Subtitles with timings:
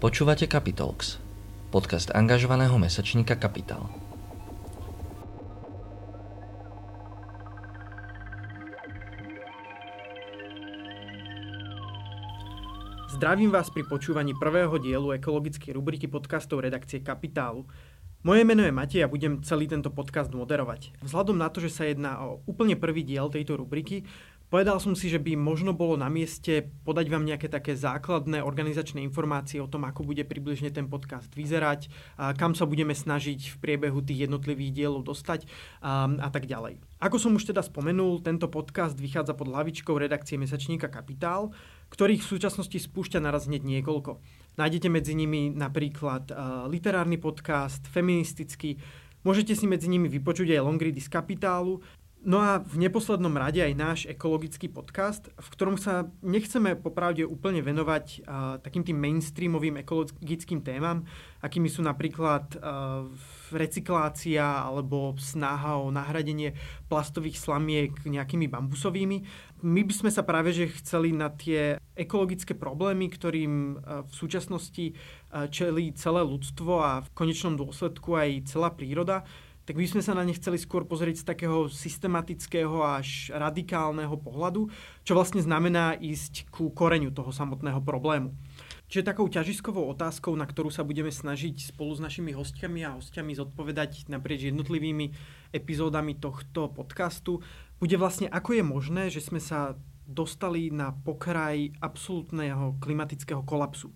[0.00, 1.20] Počúvate Capitalx,
[1.68, 3.84] podcast angažovaného mesačníka Kapitál.
[13.12, 17.68] Zdravím vás pri počúvaní prvého dielu ekologickej rubriky podcastov redakcie Kapitálu.
[18.24, 20.96] Moje meno je Matej a budem celý tento podcast moderovať.
[21.04, 24.08] Vzhľadom na to, že sa jedná o úplne prvý diel tejto rubriky,
[24.50, 28.98] Povedal som si, že by možno bolo na mieste podať vám nejaké také základné organizačné
[28.98, 31.86] informácie o tom, ako bude približne ten podcast vyzerať,
[32.34, 35.46] kam sa budeme snažiť v priebehu tých jednotlivých dielov dostať
[35.86, 36.82] a, tak ďalej.
[36.98, 41.54] Ako som už teda spomenul, tento podcast vychádza pod hlavičkou redakcie mesačníka Kapitál,
[41.94, 44.18] ktorých v súčasnosti spúšťa naraz hneď niekoľko.
[44.58, 46.26] Nájdete medzi nimi napríklad
[46.66, 48.82] literárny podcast, feministický,
[49.20, 51.84] Môžete si medzi nimi vypočuť aj Longready z Kapitálu,
[52.20, 57.64] No a v neposlednom rade aj náš ekologický podcast, v ktorom sa nechceme popravde úplne
[57.64, 61.08] venovať uh, takým tým mainstreamovým ekologickým témam,
[61.40, 63.08] akými sú napríklad uh,
[63.48, 66.52] recyklácia alebo snaha o nahradenie
[66.92, 69.24] plastových slamiek nejakými bambusovými.
[69.64, 74.92] My by sme sa práve že chceli na tie ekologické problémy, ktorým uh, v súčasnosti
[74.92, 79.24] uh, čelí celé ľudstvo a v konečnom dôsledku aj celá príroda,
[79.70, 84.66] tak by sme sa na ne chceli skôr pozrieť z takého systematického až radikálneho pohľadu,
[85.06, 88.34] čo vlastne znamená ísť ku koreňu toho samotného problému.
[88.90, 93.30] Čiže takou ťažiskovou otázkou, na ktorú sa budeme snažiť spolu s našimi hostiami a hostiami
[93.38, 95.14] zodpovedať naprieč jednotlivými
[95.54, 97.38] epizódami tohto podcastu,
[97.78, 103.94] bude vlastne ako je možné, že sme sa dostali na pokraj absolútneho klimatického kolapsu.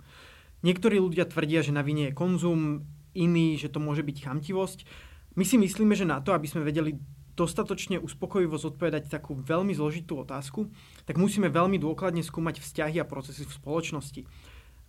[0.62, 4.86] Niektorí ľudia tvrdia, že na vine je konzum, iní, že to môže byť chamtivosť,
[5.34, 6.98] my si myslíme, že na to, aby sme vedeli
[7.34, 10.70] dostatočne uspokojivo zodpovedať takú veľmi zložitú otázku,
[11.02, 14.22] tak musíme veľmi dôkladne skúmať vzťahy a procesy v spoločnosti.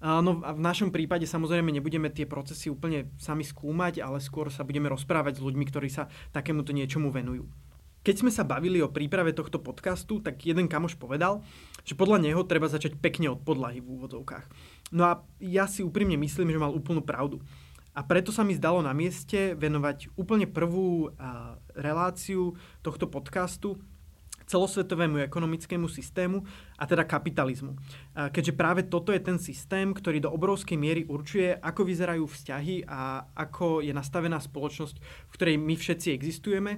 [0.05, 4.61] No a v našom prípade samozrejme nebudeme tie procesy úplne sami skúmať, ale skôr sa
[4.61, 7.49] budeme rozprávať s ľuďmi, ktorí sa takémuto niečomu venujú.
[8.05, 11.41] Keď sme sa bavili o príprave tohto podcastu, tak jeden kamoš povedal,
[11.81, 14.45] že podľa neho treba začať pekne od podlahy v úvodzovkách.
[14.93, 17.41] No a ja si úprimne myslím, že mal úplnú pravdu.
[17.95, 21.15] A preto sa mi zdalo na mieste venovať úplne prvú
[21.71, 23.79] reláciu tohto podcastu
[24.45, 26.45] celosvetovému ekonomickému systému
[26.77, 27.73] a teda kapitalizmu.
[28.13, 33.25] Keďže práve toto je ten systém, ktorý do obrovskej miery určuje, ako vyzerajú vzťahy a
[33.33, 36.77] ako je nastavená spoločnosť, v ktorej my všetci existujeme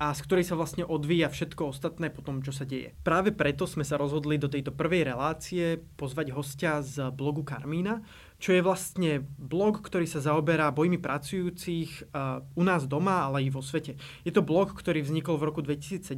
[0.00, 2.96] a z ktorej sa vlastne odvíja všetko ostatné po tom, čo sa deje.
[3.04, 8.00] Práve preto sme sa rozhodli do tejto prvej relácie pozvať hostia z blogu Karmína,
[8.42, 13.54] čo je vlastne blog, ktorý sa zaoberá bojmi pracujúcich uh, u nás doma, ale aj
[13.54, 13.94] vo svete.
[14.26, 16.10] Je to blog, ktorý vznikol v roku 2017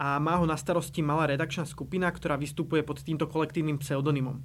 [0.00, 4.40] a má ho na starosti malá redakčná skupina, ktorá vystupuje pod týmto kolektívnym pseudonymom.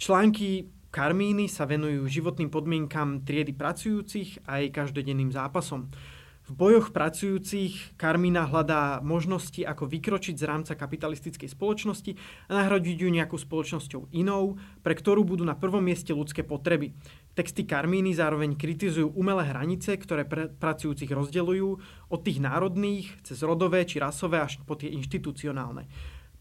[0.00, 5.92] Články Karmíny sa venujú životným podmienkam triedy pracujúcich a aj každodenným zápasom.
[6.42, 12.18] V bojoch pracujúcich Karmina hľadá možnosti, ako vykročiť z rámca kapitalistickej spoločnosti
[12.50, 16.98] a nahradiť ju nejakou spoločnosťou inou, pre ktorú budú na prvom mieste ľudské potreby.
[17.38, 21.68] Texty Karmíny zároveň kritizujú umelé hranice, ktoré pr- pracujúcich rozdeľujú
[22.10, 25.86] od tých národných, cez rodové či rasové až po tie inštitucionálne.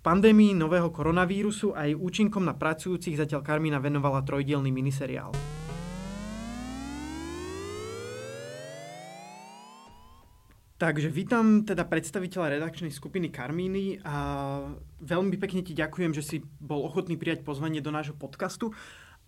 [0.01, 5.29] Pandémii nového koronavírusu a jej účinkom na pracujúcich zatiaľ Karmína venovala trojdielný miniseriál.
[10.81, 14.15] Takže vítam teda predstaviteľa redakčnej skupiny Karmíny a
[14.97, 18.73] veľmi pekne ti ďakujem, že si bol ochotný prijať pozvanie do nášho podcastu.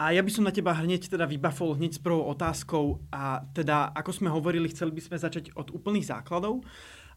[0.01, 3.93] A ja by som na teba hneď teda vybafol hneď s prvou otázkou a teda
[3.93, 6.65] ako sme hovorili, chceli by sme začať od úplných základov.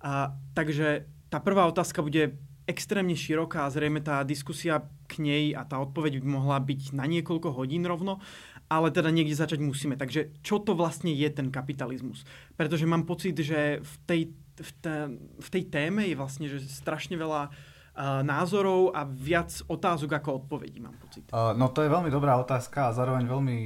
[0.04, 2.36] A, takže tá prvá otázka bude
[2.68, 7.08] extrémne široká a zrejme tá diskusia k nej a tá odpoveď by mohla byť na
[7.08, 8.20] niekoľko hodín rovno
[8.66, 9.94] ale teda niekde začať musíme.
[9.94, 12.27] Takže čo to vlastne je ten kapitalizmus?
[12.59, 14.21] Pretože mám pocit, že v tej,
[14.59, 14.97] v té,
[15.38, 20.83] v tej téme je vlastne že strašne veľa uh, názorov a viac otázok ako odpovedí,
[20.83, 21.27] mám pocit.
[21.30, 23.59] Uh, no to je veľmi dobrá otázka a zároveň veľmi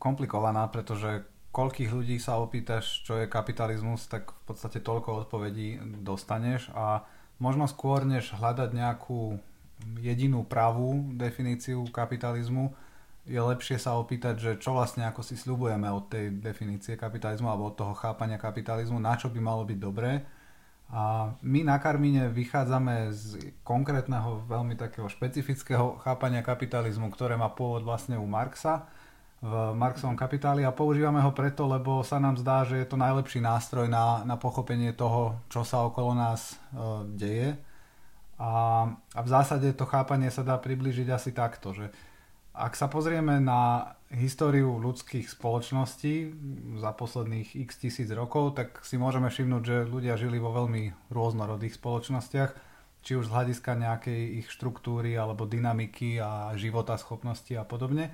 [0.00, 6.70] komplikovaná, pretože koľkých ľudí sa opýtaš, čo je kapitalizmus, tak v podstate toľko odpovedí dostaneš
[6.76, 7.04] a
[7.42, 9.40] možno skôr, než hľadať nejakú
[10.02, 12.74] jedinú pravú definíciu kapitalizmu,
[13.28, 17.68] je lepšie sa opýtať, že čo vlastne ako si sľubujeme od tej definície kapitalizmu alebo
[17.68, 20.24] od toho chápania kapitalizmu, na čo by malo byť dobré.
[20.88, 27.84] A my na Karmíne vychádzame z konkrétneho, veľmi takého špecifického chápania kapitalizmu, ktoré má pôvod
[27.84, 28.88] vlastne u Marxa
[29.38, 33.38] v Marxovom kapitáli a používame ho preto, lebo sa nám zdá, že je to najlepší
[33.38, 36.76] nástroj na, na pochopenie toho, čo sa okolo nás e,
[37.14, 37.48] deje.
[38.34, 41.94] A, a v zásade to chápanie sa dá približiť asi takto, že
[42.58, 46.34] ak sa pozrieme na históriu ľudských spoločností
[46.82, 51.78] za posledných x tisíc rokov, tak si môžeme všimnúť, že ľudia žili vo veľmi rôznorodých
[51.78, 52.50] spoločnostiach,
[53.06, 58.10] či už z hľadiska nejakej ich štruktúry alebo dynamiky a života, schopnosti a podobne.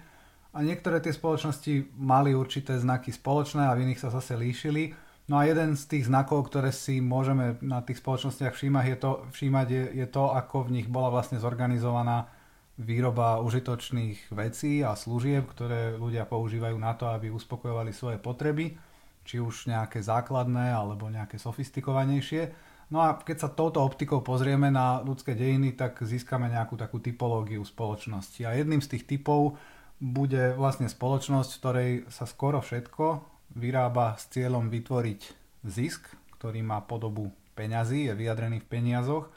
[0.54, 4.94] A niektoré tie spoločnosti mali určité znaky spoločné a v iných sa zase líšili.
[5.26, 9.10] No a jeden z tých znakov, ktoré si môžeme na tých spoločnostiach všímať, je to,
[9.32, 12.28] všímať je, je to, ako v nich bola vlastne zorganizovaná
[12.74, 18.74] výroba užitočných vecí a služieb, ktoré ľudia používajú na to, aby uspokojovali svoje potreby,
[19.22, 22.50] či už nejaké základné alebo nejaké sofistikovanejšie.
[22.92, 27.64] No a keď sa touto optikou pozrieme na ľudské dejiny, tak získame nejakú takú typológiu
[27.64, 28.44] spoločnosti.
[28.44, 29.56] A jedným z tých typov
[30.02, 33.24] bude vlastne spoločnosť, v ktorej sa skoro všetko
[33.56, 35.20] vyrába s cieľom vytvoriť
[35.64, 39.30] zisk, ktorý má podobu peňazí, je vyjadrený v peniazoch.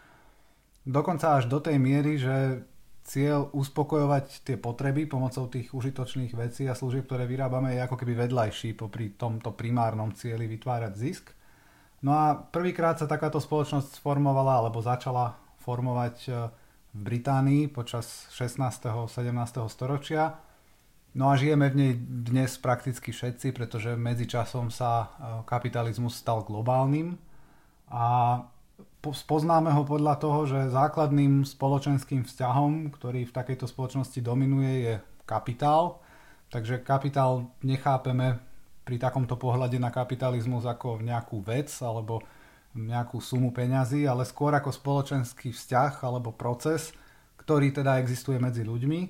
[0.84, 2.66] Dokonca až do tej miery, že
[3.08, 8.28] cieľ uspokojovať tie potreby pomocou tých užitočných vecí a služieb, ktoré vyrábame, je ako keby
[8.28, 11.32] vedľajší popri tomto primárnom cieli vytvárať zisk.
[12.04, 16.32] No a prvýkrát sa takáto spoločnosť sformovala alebo začala formovať e,
[16.94, 19.08] v Británii počas 16.
[19.08, 19.08] 17.
[19.72, 20.38] storočia.
[21.16, 21.94] No a žijeme v nej
[22.28, 25.08] dnes prakticky všetci, pretože medzičasom sa e,
[25.48, 27.16] kapitalizmus stal globálnym
[27.88, 28.38] a
[29.04, 34.94] spoznáme ho podľa toho, že základným spoločenským vzťahom, ktorý v takejto spoločnosti dominuje, je
[35.28, 36.02] kapitál.
[36.48, 38.40] Takže kapitál nechápeme
[38.88, 42.24] pri takomto pohľade na kapitalizmus ako nejakú vec alebo
[42.78, 46.96] nejakú sumu peňazí, ale skôr ako spoločenský vzťah alebo proces,
[47.42, 49.02] ktorý teda existuje medzi ľuďmi.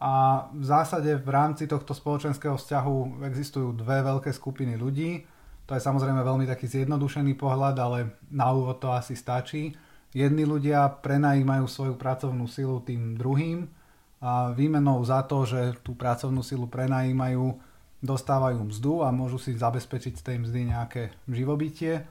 [0.00, 5.26] A v zásade v rámci tohto spoločenského vzťahu existujú dve veľké skupiny ľudí,
[5.70, 9.70] to je samozrejme veľmi taký zjednodušený pohľad, ale na úvod to asi stačí.
[10.10, 13.70] Jedni ľudia prenajímajú svoju pracovnú silu tým druhým
[14.18, 17.54] a výmenou za to, že tú pracovnú silu prenajímajú,
[18.02, 22.02] dostávajú mzdu a môžu si zabezpečiť z tej mzdy nejaké živobytie.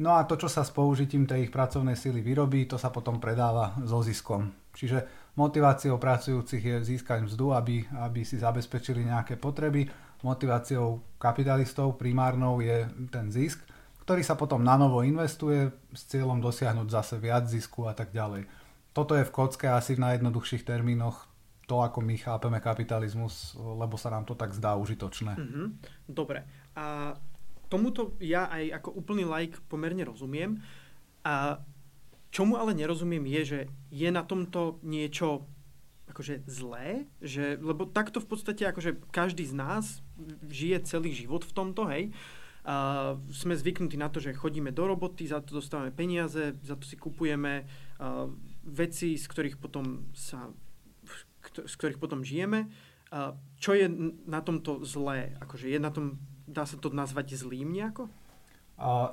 [0.00, 3.20] No a to, čo sa s použitím tej ich pracovnej sily vyrobí, to sa potom
[3.20, 4.48] predáva so ziskom.
[4.72, 5.04] Čiže
[5.36, 9.84] motiváciou pracujúcich je získať mzdu, aby, aby si zabezpečili nejaké potreby
[10.22, 13.62] motiváciou kapitalistov primárnou je ten zisk,
[14.02, 18.46] ktorý sa potom na novo investuje s cieľom dosiahnuť zase viac zisku a tak ďalej.
[18.90, 21.30] Toto je v kocke asi v najjednoduchších termínoch
[21.70, 25.38] to, ako my chápeme kapitalizmus, lebo sa nám to tak zdá užitočné.
[25.38, 25.66] Mm-hmm.
[26.10, 26.44] Dobre.
[26.74, 27.16] A
[27.70, 30.60] tomuto ja aj ako úplný like pomerne rozumiem.
[31.22, 31.62] A
[32.34, 35.46] čomu ale nerozumiem je, že je na tomto niečo
[36.12, 40.04] akože zlé, že, lebo takto v podstate akože každý z nás
[40.48, 42.12] žije celý život v tomto, hej.
[42.62, 46.86] A sme zvyknutí na to, že chodíme do roboty, za to dostávame peniaze, za to
[46.86, 48.30] si kupujeme uh,
[48.62, 50.46] veci, z ktorých potom sa
[51.42, 52.70] z ktorých potom žijeme.
[53.10, 53.90] Uh, čo je
[54.30, 55.34] na tomto zlé?
[55.42, 58.06] Akože je na tom, dá sa to nazvať zlým nejako?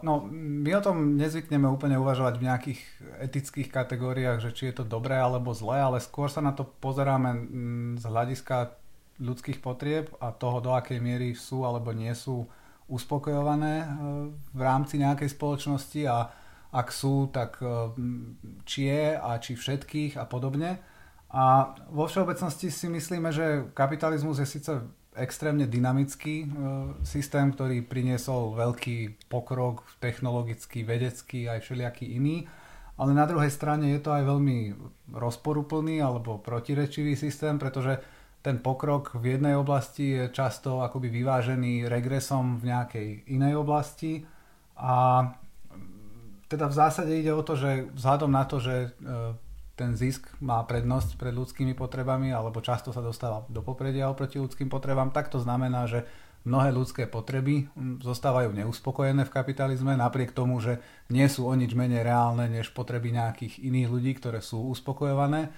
[0.01, 2.81] No, my o tom nezvykneme úplne uvažovať v nejakých
[3.21, 7.29] etických kategóriách, že či je to dobré alebo zlé, ale skôr sa na to pozeráme
[7.37, 8.78] mm, z hľadiska
[9.19, 12.47] ľudských potrieb a toho, do akej miery sú alebo nie sú
[12.89, 13.87] uspokojované e,
[14.33, 16.33] v rámci nejakej spoločnosti a
[16.73, 17.93] ak sú, tak e,
[18.65, 20.81] či je a či všetkých a podobne.
[21.29, 24.73] A vo všeobecnosti si myslíme, že kapitalizmus je síce
[25.13, 26.47] extrémne dynamický e,
[27.05, 32.49] systém, ktorý priniesol veľký pokrok technologický, vedecký aj všelijaký iný.
[32.99, 34.75] Ale na druhej strane je to aj veľmi
[35.15, 37.95] rozporuplný alebo protirečivý systém, pretože
[38.39, 44.23] ten pokrok v jednej oblasti je často akoby vyvážený regresom v nejakej inej oblasti
[44.79, 45.27] a
[46.49, 48.89] teda v zásade ide o to, že vzhľadom na to, že e,
[49.77, 54.71] ten zisk má prednosť pred ľudskými potrebami alebo často sa dostáva do popredia oproti ľudským
[54.71, 56.07] potrebám, tak to znamená, že
[56.47, 57.67] mnohé ľudské potreby
[57.99, 60.79] zostávajú neuspokojené v kapitalizme napriek tomu, že
[61.11, 65.51] nie sú o nič menej reálne než potreby nejakých iných ľudí, ktoré sú uspokojované.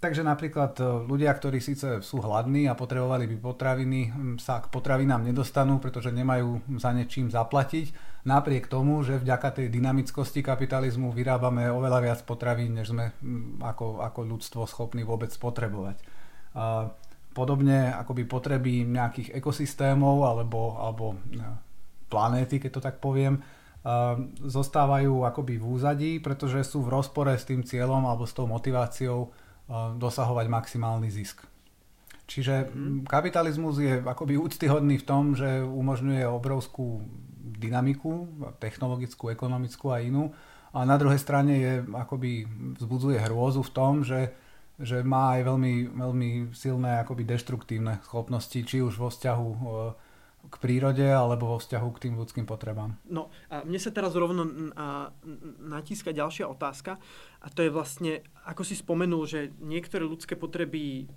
[0.00, 4.00] Takže napríklad e, ľudia, ktorí síce sú hladní a potrebovali by potraviny,
[4.40, 7.92] sa k potravinám nedostanú, pretože nemajú za niečím zaplatiť.
[8.24, 13.12] Napriek tomu, že vďaka tej dynamickosti kapitalizmu vyrábame oveľa viac potravín, než sme
[13.60, 16.00] ako, ako ľudstvo schopní vôbec potrebovať.
[16.56, 16.88] A
[17.36, 21.44] podobne akoby potreby nejakých ekosystémov alebo, alebo e,
[22.08, 23.40] planéty, keď to tak poviem, e,
[24.48, 29.28] zostávajú akoby v úzadí, pretože sú v rozpore s tým cieľom alebo s tou motiváciou
[29.96, 31.46] dosahovať maximálny zisk.
[32.26, 33.10] Čiže mm.
[33.10, 37.02] kapitalizmus je akoby úctyhodný v tom, že umožňuje obrovskú
[37.58, 38.26] dynamiku,
[38.62, 40.30] technologickú, ekonomickú a inú.
[40.70, 42.46] A na druhej strane je, akoby
[42.78, 44.30] vzbudzuje hrôzu v tom, že
[44.80, 49.48] že má aj veľmi, veľmi silné akoby deštruktívne schopnosti, či už vo vzťahu
[50.48, 52.96] k prírode alebo vo vzťahu k tým ľudským potrebám.
[53.04, 54.72] No a mne sa teraz rovno
[55.60, 56.96] natíska ďalšia otázka
[57.44, 61.12] a to je vlastne, ako si spomenul, že niektoré ľudské potreby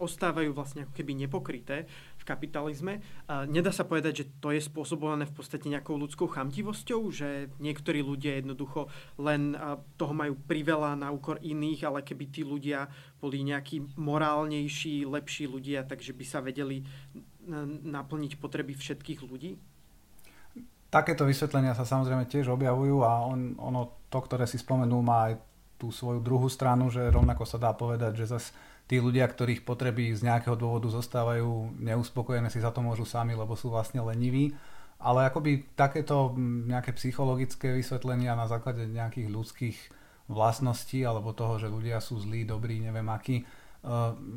[0.00, 1.84] ostávajú vlastne ako keby nepokryté
[2.16, 3.04] v kapitalizme.
[3.28, 8.00] A nedá sa povedať, že to je spôsobované v podstate nejakou ľudskou chamtivosťou, že niektorí
[8.00, 8.88] ľudia jednoducho
[9.20, 9.52] len
[10.00, 12.88] toho majú priveľa na úkor iných, ale keby tí ľudia
[13.20, 16.80] boli nejakí morálnejší, lepší ľudia, takže by sa vedeli
[17.84, 19.58] naplniť potreby všetkých ľudí?
[20.90, 25.34] Takéto vysvetlenia sa samozrejme tiež objavujú a on, ono, to, ktoré si spomenul, má aj
[25.78, 28.50] tú svoju druhú stranu, že rovnako sa dá povedať, že zase
[28.90, 33.54] tí ľudia, ktorých potreby z nejakého dôvodu zostávajú neuspokojené, si za to môžu sami, lebo
[33.54, 34.50] sú vlastne leniví.
[35.00, 36.34] Ale akoby takéto
[36.68, 39.78] nejaké psychologické vysvetlenia na základe nejakých ľudských
[40.28, 43.46] vlastností alebo toho, že ľudia sú zlí, dobrí, neviem akí,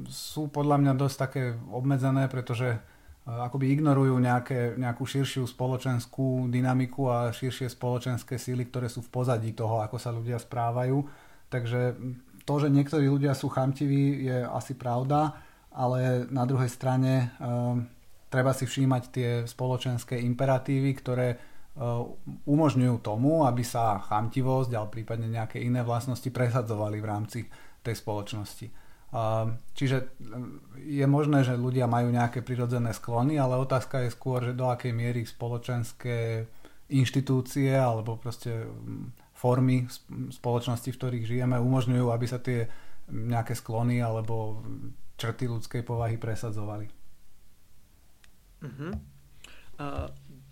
[0.08, 2.80] sú podľa mňa dosť také obmedzené, pretože
[3.24, 9.56] akoby ignorujú nejaké, nejakú širšiu spoločenskú dynamiku a širšie spoločenské síly, ktoré sú v pozadí
[9.56, 11.00] toho, ako sa ľudia správajú.
[11.48, 11.96] Takže
[12.44, 15.40] to, že niektorí ľudia sú chamtiví, je asi pravda,
[15.72, 17.80] ale na druhej strane uh,
[18.28, 22.04] treba si všímať tie spoločenské imperatívy, ktoré uh,
[22.44, 27.40] umožňujú tomu, aby sa chamtivosť, ale prípadne nejaké iné vlastnosti presadzovali v rámci
[27.80, 28.83] tej spoločnosti.
[29.78, 30.10] Čiže
[30.82, 34.90] je možné, že ľudia majú nejaké prirodzené sklony, ale otázka je skôr, že do akej
[34.90, 36.50] miery spoločenské
[36.90, 38.66] inštitúcie alebo proste
[39.38, 39.86] formy
[40.34, 42.66] spoločnosti, v ktorých žijeme, umožňujú, aby sa tie
[43.12, 44.66] nejaké sklony alebo
[45.20, 46.90] črty ľudskej povahy presadzovali.
[48.64, 48.94] Uh-huh.
[49.78, 50.08] Uh,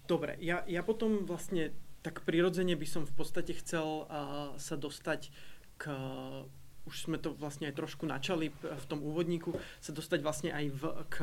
[0.05, 1.71] dobre, ja, ja potom vlastne
[2.05, 5.31] tak prirodzene by som v podstate chcel uh, sa dostať
[5.81, 5.83] k
[6.89, 10.83] už sme to vlastne aj trošku načali v tom úvodníku, sa dostať vlastne aj v,
[11.13, 11.15] k,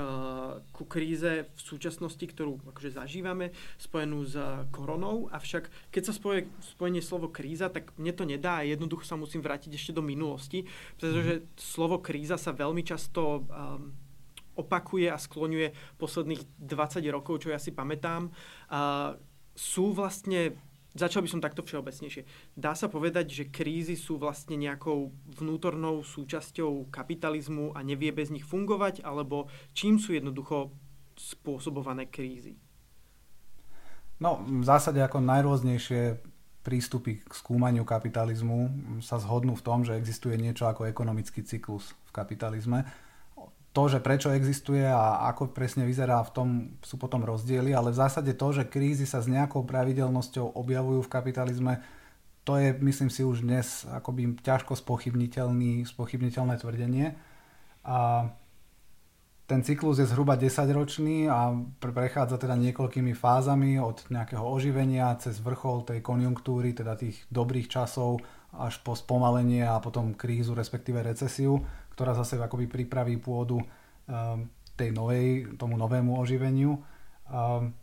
[0.71, 4.39] ku kríze v súčasnosti, ktorú akože zažívame, spojenú s
[4.71, 5.27] koronou.
[5.35, 9.43] Avšak keď sa spoje, spojenie slovo kríza, tak mne to nedá a jednoducho sa musím
[9.43, 10.63] vrátiť ešte do minulosti,
[10.95, 11.45] pretože mm.
[11.59, 13.91] slovo kríza sa veľmi často um,
[14.59, 18.31] opakuje a skloňuje posledných 20 rokov, čo ja si pamätám.
[18.71, 19.15] Uh,
[19.59, 20.55] sú vlastne
[20.99, 22.27] Začal by som takto všeobecnejšie.
[22.59, 28.43] Dá sa povedať, že krízy sú vlastne nejakou vnútornou súčasťou kapitalizmu a nevie bez nich
[28.43, 29.47] fungovať, alebo
[29.79, 30.75] čím sú jednoducho
[31.15, 32.59] spôsobované krízy?
[34.19, 36.19] No, v zásade ako najrôznejšie
[36.67, 42.11] prístupy k skúmaniu kapitalizmu sa zhodnú v tom, že existuje niečo ako ekonomický cyklus v
[42.11, 42.83] kapitalizme
[43.73, 46.49] to, že prečo existuje a ako presne vyzerá, v tom
[46.81, 51.13] sú potom rozdiely, ale v zásade to, že krízy sa s nejakou pravidelnosťou objavujú v
[51.13, 51.75] kapitalizme,
[52.49, 57.13] to je, myslím si, už dnes akoby ťažko spochybniteľný, spochybniteľné tvrdenie.
[57.85, 58.25] A
[59.45, 65.45] ten cyklus je zhruba 10 ročný a prechádza teda niekoľkými fázami od nejakého oživenia cez
[65.45, 68.25] vrchol tej konjunktúry, teda tých dobrých časov
[68.57, 71.61] až po spomalenie a potom krízu, respektíve recesiu
[71.99, 73.67] ktorá zase akoby pripraví pôdu um,
[74.79, 76.79] tej novej, tomu novému oživeniu.
[77.27, 77.75] Um,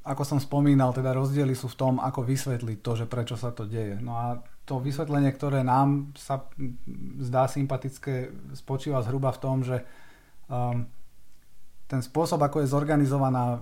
[0.00, 3.68] ako som spomínal, teda rozdiely sú v tom, ako vysvetliť to, že prečo sa to
[3.68, 4.00] deje.
[4.00, 6.48] No a to vysvetlenie, ktoré nám sa
[7.20, 9.84] zdá sympatické, spočíva zhruba v tom, že
[10.48, 10.88] um,
[11.84, 13.60] ten spôsob, ako je zorganizovaná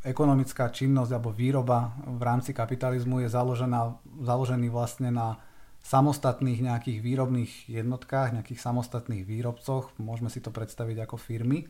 [0.00, 3.92] ekonomická činnosť alebo výroba v rámci kapitalizmu je založená,
[4.24, 5.36] založený vlastne na
[5.84, 11.68] samostatných nejakých výrobných jednotkách, nejakých samostatných výrobcoch, môžeme si to predstaviť ako firmy,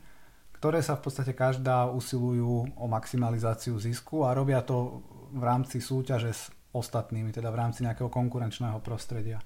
[0.55, 5.03] ktoré sa v podstate každá usilujú o maximalizáciu zisku a robia to
[5.35, 9.43] v rámci súťaže s ostatnými, teda v rámci nejakého konkurenčného prostredia.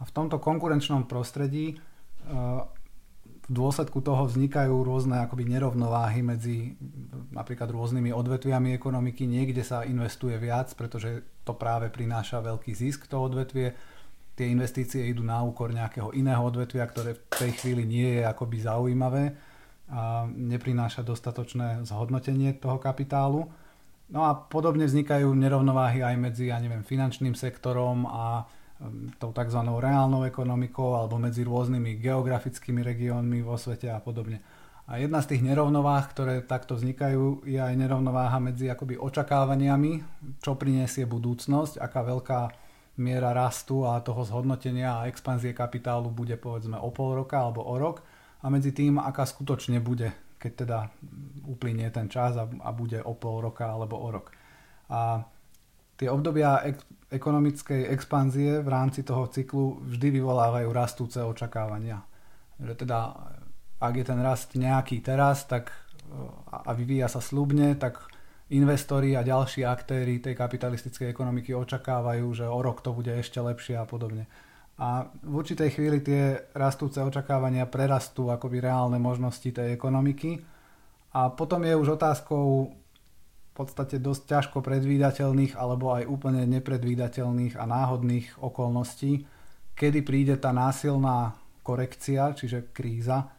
[0.00, 1.76] A v tomto konkurenčnom prostredí e,
[3.46, 6.74] v dôsledku toho vznikajú rôzne akoby nerovnováhy medzi
[7.32, 9.28] napríklad rôznymi odvetviami ekonomiky.
[9.28, 13.76] Niekde sa investuje viac, pretože to práve prináša veľký zisk to odvetvie
[14.36, 18.56] tie investície idú na úkor nejakého iného odvetvia, ktoré v tej chvíli nie je akoby
[18.60, 19.32] zaujímavé
[19.88, 23.48] a neprináša dostatočné zhodnotenie toho kapitálu.
[24.12, 28.46] No a podobne vznikajú nerovnováhy aj medzi, ja neviem, finančným sektorom a
[28.78, 29.60] um, tou tzv.
[29.66, 34.42] reálnou ekonomikou alebo medzi rôznymi geografickými regiónmi vo svete a podobne.
[34.86, 40.06] A jedna z tých nerovnováh, ktoré takto vznikajú, je aj nerovnováha medzi akoby očakávaniami,
[40.38, 42.65] čo priniesie budúcnosť, aká veľká
[42.96, 47.76] miera rastu a toho zhodnotenia a expanzie kapitálu bude povedzme o pol roka alebo o
[47.76, 48.00] rok
[48.40, 50.78] a medzi tým, aká skutočne bude, keď teda
[51.48, 54.32] uplynie ten čas a, a bude o pol roka alebo o rok.
[54.92, 55.24] A
[55.96, 62.04] tie obdobia ek- ekonomickej expanzie v rámci toho cyklu vždy vyvolávajú rastúce očakávania.
[62.60, 62.98] Že teda,
[63.80, 65.72] ak je ten rast nejaký teraz tak,
[66.46, 67.98] a vyvíja sa slubne, tak
[68.54, 73.74] investori a ďalší aktéry tej kapitalistickej ekonomiky očakávajú, že o rok to bude ešte lepšie
[73.74, 74.30] a podobne.
[74.76, 80.36] A v určitej chvíli tie rastúce očakávania prerastú akoby reálne možnosti tej ekonomiky
[81.16, 87.64] a potom je už otázkou v podstate dosť ťažko predvídateľných alebo aj úplne nepredvídateľných a
[87.64, 89.24] náhodných okolností,
[89.72, 91.32] kedy príde tá násilná
[91.64, 93.32] korekcia, čiže kríza,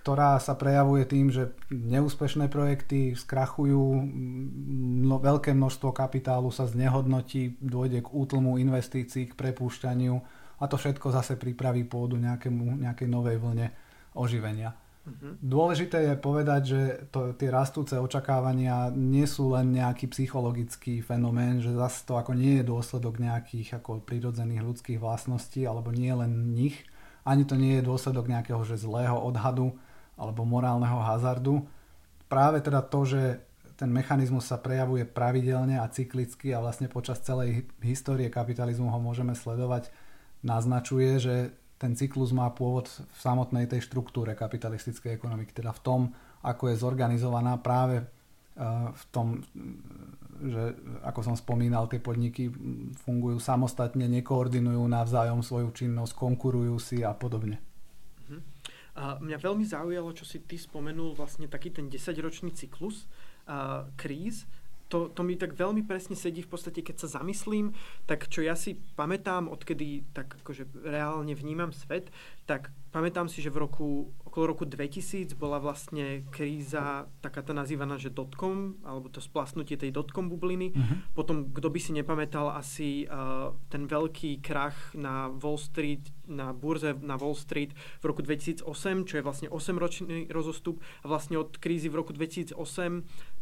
[0.00, 8.00] ktorá sa prejavuje tým, že neúspešné projekty skrachujú, mno, veľké množstvo kapitálu sa znehodnotí, dôjde
[8.00, 10.16] k útlmu investícií, k prepúšťaniu
[10.56, 13.68] a to všetko zase pripraví pôdu nejakému, nejakej novej vlne
[14.16, 14.72] oživenia.
[15.04, 15.36] Uh-huh.
[15.40, 16.80] Dôležité je povedať, že
[17.12, 22.60] to, tie rastúce očakávania nie sú len nejaký psychologický fenomén, že zase to ako nie
[22.60, 26.88] je dôsledok nejakých ako prirodzených ľudských vlastností alebo nie len nich,
[27.24, 29.76] ani to nie je dôsledok nejakého že zlého odhadu
[30.20, 31.64] alebo morálneho hazardu.
[32.28, 33.40] Práve teda to, že
[33.80, 39.32] ten mechanizmus sa prejavuje pravidelne a cyklicky a vlastne počas celej histórie kapitalizmu ho môžeme
[39.32, 39.88] sledovať,
[40.44, 41.34] naznačuje, že
[41.80, 46.00] ten cyklus má pôvod v samotnej tej štruktúre kapitalistickej ekonomiky, teda v tom,
[46.44, 48.04] ako je zorganizovaná práve
[48.92, 49.40] v tom,
[50.44, 52.52] že ako som spomínal, tie podniky
[53.00, 57.56] fungujú samostatne, nekoordinujú navzájom svoju činnosť, konkurujú si a podobne.
[59.00, 63.08] A mňa veľmi zaujalo, čo si ty spomenul, vlastne taký ten 10-ročný cyklus
[63.48, 64.44] uh, kríz,
[64.90, 67.70] to, to mi tak veľmi presne sedí v podstate, keď sa zamyslím,
[68.10, 72.10] tak čo ja si pamätám, odkedy tak akože reálne vnímam svet,
[72.50, 77.94] tak pamätám si, že v roku, okolo roku 2000 bola vlastne kríza taká tá nazývaná,
[77.94, 80.74] že dotcom, alebo to splasnutie tej dotcom bubliny.
[80.74, 80.98] Uh-huh.
[81.14, 86.98] Potom, kto by si nepamätal, asi uh, ten veľký krach na Wall Street, na burze
[86.98, 88.66] na Wall Street v roku 2008,
[89.06, 92.58] čo je vlastne 8-ročný rozostup a vlastne od krízy v roku 2008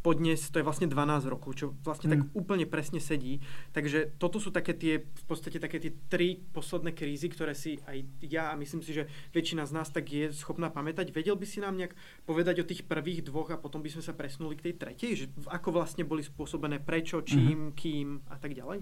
[0.08, 2.12] podnes, to je vlastne 12 rokov, čo vlastne mm.
[2.16, 3.44] tak úplne presne sedí.
[3.76, 8.24] Takže toto sú také tie, v podstate také tie tri posledné krízy, ktoré si aj
[8.24, 9.04] ja a myslím si, že
[9.36, 11.12] väčšina z nás tak je schopná pamätať.
[11.12, 11.92] Vedel by si nám nejak
[12.24, 15.12] povedať o tých prvých dvoch a potom by sme sa presunuli k tej tretej?
[15.12, 17.74] Že ako vlastne boli spôsobené, prečo, čím, mm.
[17.76, 18.80] kým a tak ďalej?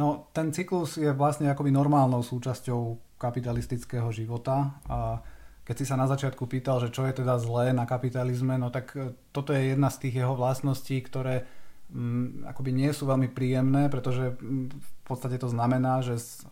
[0.00, 5.20] No, ten cyklus je vlastne akoby normálnou súčasťou kapitalistického života a
[5.62, 8.94] keď si sa na začiatku pýtal, že čo je teda zlé na kapitalizme, no tak
[8.98, 11.46] e, toto je jedna z tých jeho vlastností, ktoré
[11.94, 16.42] m, mm, akoby nie sú veľmi príjemné, pretože mm, v podstate to znamená, že s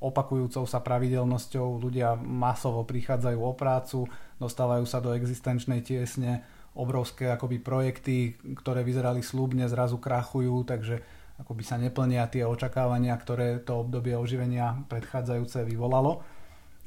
[0.00, 4.08] opakujúcou sa pravidelnosťou ľudia masovo prichádzajú o prácu,
[4.40, 6.40] dostávajú sa do existenčnej tiesne,
[6.72, 11.04] obrovské akoby projekty, ktoré vyzerali slúbne, zrazu krachujú, takže
[11.40, 16.24] akoby sa neplnia tie očakávania, ktoré to obdobie oživenia predchádzajúce vyvolalo.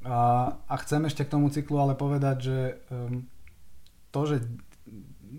[0.04, 2.60] A, a chcem ešte k tomu cyklu ale povedať, že
[2.92, 3.24] um,
[4.12, 4.44] to, že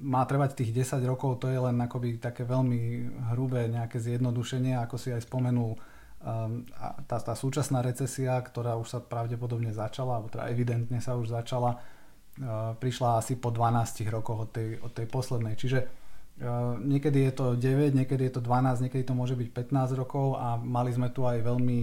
[0.00, 4.96] má trvať tých 10 rokov, to je len akoby také veľmi hrubé nejaké zjednodušenie, ako
[4.98, 5.76] si aj spomenul.
[6.24, 6.64] Um,
[7.04, 11.76] tá, tá súčasná recesia, ktorá už sa pravdepodobne začala, alebo teda evidentne sa už začala,
[11.76, 15.60] uh, prišla asi po 12 rokoch od tej, od tej poslednej.
[15.60, 20.00] Čiže uh, niekedy je to 9, niekedy je to 12, niekedy to môže byť 15
[20.00, 21.80] rokov a mali sme tu aj veľmi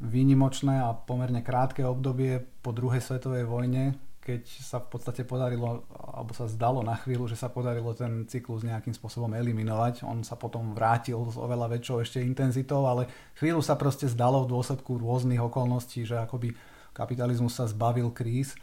[0.00, 6.32] výnimočné a pomerne krátke obdobie po druhej svetovej vojne, keď sa v podstate podarilo, alebo
[6.36, 10.04] sa zdalo na chvíľu, že sa podarilo ten cyklus nejakým spôsobom eliminovať.
[10.04, 14.52] On sa potom vrátil s oveľa väčšou ešte intenzitou, ale chvíľu sa proste zdalo v
[14.52, 16.52] dôsledku rôznych okolností, že akoby
[16.92, 18.56] kapitalizmus sa zbavil kríz.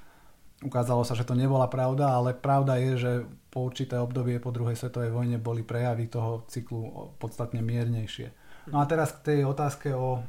[0.62, 3.12] Ukázalo sa, že to nebola pravda, ale pravda je, že
[3.54, 8.47] po určité obdobie po druhej svetovej vojne boli prejavy toho cyklu podstatne miernejšie.
[8.68, 10.24] No a teraz k tej otázke o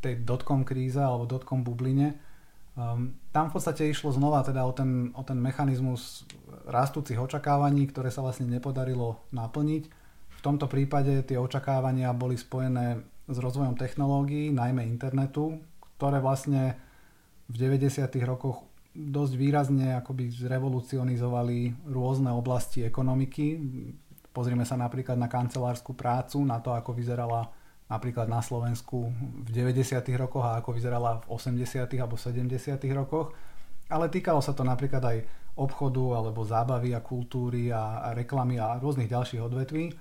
[0.00, 2.16] tej dotcom kríze alebo dotcom bubline.
[2.76, 6.28] Um, tam v podstate išlo znova teda o ten, o ten mechanizmus
[6.68, 9.84] rastúcich očakávaní, ktoré sa vlastne nepodarilo naplniť.
[10.36, 15.56] V tomto prípade tie očakávania boli spojené s rozvojom technológií, najmä internetu,
[15.96, 16.76] ktoré vlastne
[17.48, 18.04] v 90.
[18.28, 23.60] rokoch dosť výrazne akoby zrevolucionizovali rôzne oblasti ekonomiky.
[24.32, 27.55] Pozrime sa napríklad na kancelárskú prácu, na to, ako vyzerala
[27.86, 29.14] napríklad na Slovensku
[29.46, 30.02] v 90.
[30.18, 31.86] rokoch a ako vyzerala v 80.
[31.98, 32.50] alebo 70.
[32.94, 33.30] rokoch.
[33.86, 35.18] Ale týkalo sa to napríklad aj
[35.56, 39.94] obchodu alebo zábavy a kultúry a, a reklamy a rôznych ďalších odvetví.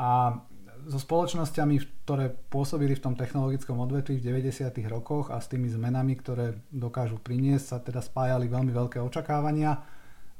[0.00, 0.40] A
[0.86, 4.70] so spoločnosťami, ktoré pôsobili v tom technologickom odvetví v 90.
[4.86, 9.82] rokoch a s tými zmenami, ktoré dokážu priniesť, sa teda spájali veľmi veľké očakávania.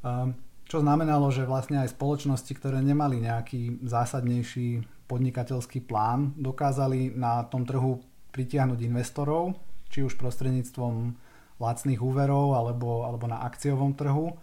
[0.07, 7.47] Ehm, čo znamenalo, že vlastne aj spoločnosti, ktoré nemali nejaký zásadnejší podnikateľský plán, dokázali na
[7.47, 8.03] tom trhu
[8.35, 9.57] pritiahnuť investorov,
[9.89, 11.15] či už prostredníctvom
[11.57, 14.37] lacných úverov alebo, alebo na akciovom trhu.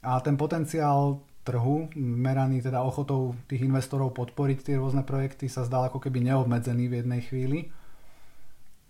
[0.00, 5.88] A ten potenciál trhu, meraný teda ochotou tých investorov podporiť tie rôzne projekty, sa zdal
[5.88, 7.58] ako keby neobmedzený v jednej chvíli.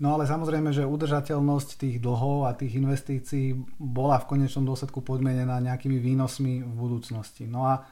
[0.00, 5.60] No ale samozrejme, že udržateľnosť tých dlhov a tých investícií bola v konečnom dôsledku podmienená
[5.60, 7.44] nejakými výnosmi v budúcnosti.
[7.44, 7.84] No a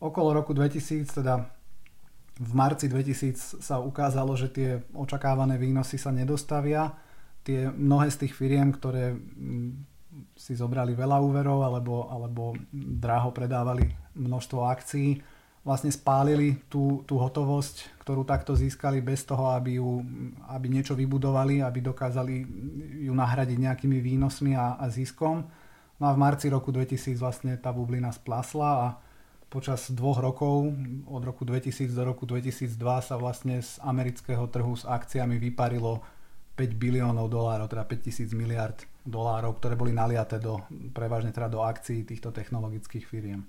[0.00, 1.44] okolo roku 2000, teda
[2.40, 6.96] v marci 2000 sa ukázalo, že tie očakávané výnosy sa nedostavia.
[7.44, 9.70] Tie mnohé z tých firiem, ktoré mm,
[10.32, 15.20] si zobrali veľa úverov alebo, alebo dráho predávali množstvo akcií,
[15.62, 20.02] vlastne spálili tú, tú hotovosť, ktorú takto získali bez toho, aby, ju,
[20.50, 22.34] aby niečo vybudovali, aby dokázali
[23.06, 25.46] ju nahradiť nejakými výnosmi a, a ziskom.
[26.02, 28.86] No a v marci roku 2000 vlastne tá bublina splasla a
[29.52, 30.72] počas dvoch rokov,
[31.04, 32.72] od roku 2000 do roku 2002
[33.04, 36.00] sa vlastne z amerického trhu s akciami vyparilo
[36.56, 40.64] 5 biliónov dolárov, teda 5000 miliard dolárov, ktoré boli naliaté do,
[40.96, 43.44] prevažne teda do akcií týchto technologických firiem.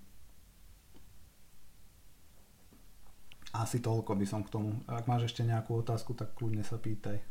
[3.55, 4.81] Asi toľko by som k tomu.
[4.89, 7.21] Ak máš ešte nejakú otázku, tak kľudne sa pýtaj.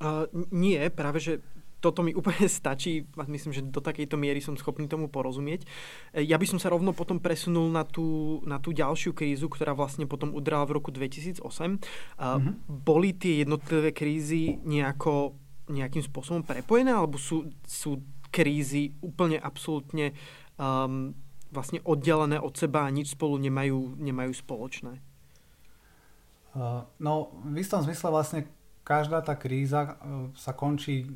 [0.00, 1.40] Uh, nie, práve že
[1.80, 3.08] toto mi úplne stačí.
[3.26, 5.64] Myslím, že do takejto miery som schopný tomu porozumieť.
[6.14, 9.72] E, ja by som sa rovno potom presunul na tú, na tú ďalšiu krízu, ktorá
[9.72, 11.42] vlastne potom udrala v roku 2008.
[11.42, 11.80] Uh-huh.
[12.68, 15.34] Boli tie jednotlivé krízy nejako,
[15.72, 20.14] nejakým spôsobom prepojené, alebo sú, sú krízy úplne absolútne
[20.54, 21.16] um,
[21.50, 25.02] vlastne oddelené od seba a nič spolu nemajú, nemajú spoločné?
[26.50, 28.40] Uh, no, v istom zmysle vlastne
[28.82, 31.06] každá tá kríza uh, sa končí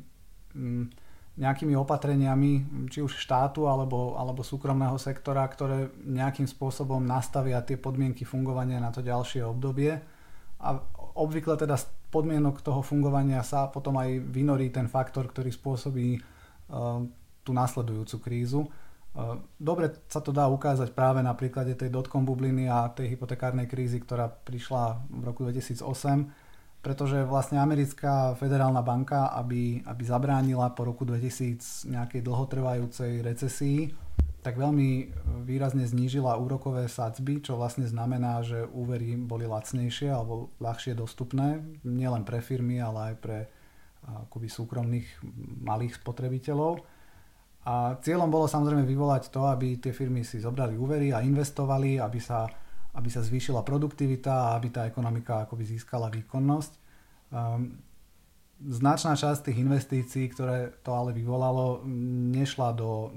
[1.35, 2.51] nejakými opatreniami,
[2.87, 8.87] či už štátu alebo, alebo súkromného sektora, ktoré nejakým spôsobom nastavia tie podmienky fungovania na
[8.89, 9.99] to ďalšie obdobie.
[10.63, 10.79] A
[11.19, 17.03] obvykle teda z podmienok toho fungovania sa potom aj vynorí ten faktor, ktorý spôsobí uh,
[17.43, 18.65] tú následujúcu krízu.
[19.55, 24.03] Dobre sa to dá ukázať práve na príklade tej dotcom bubliny a tej hypotekárnej krízy,
[24.03, 25.87] ktorá prišla v roku 2008,
[26.85, 33.89] pretože vlastne americká federálna banka, aby, aby zabránila po roku 2000 nejakej dlhotrvajúcej recesii,
[34.45, 35.09] tak veľmi
[35.41, 42.21] výrazne znížila úrokové sadzby, čo vlastne znamená, že úvery boli lacnejšie alebo ľahšie dostupné, nielen
[42.21, 43.37] pre firmy, ale aj pre
[44.05, 45.07] akoby súkromných
[45.65, 46.85] malých spotrebiteľov.
[47.65, 52.21] A cieľom bolo samozrejme vyvolať to, aby tie firmy si zobrali úvery a investovali, aby
[52.21, 52.45] sa,
[52.95, 56.71] aby sa zvýšila produktivita a aby tá ekonomika akoby získala výkonnosť.
[57.35, 57.75] Um,
[58.63, 61.83] značná časť tých investícií, ktoré to ale vyvolalo,
[62.31, 63.11] nešla do,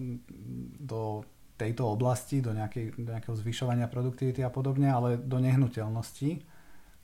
[0.82, 1.22] do
[1.54, 6.42] tejto oblasti, do, nejakej, do nejakého zvyšovania produktivity a podobne, ale do nehnuteľností,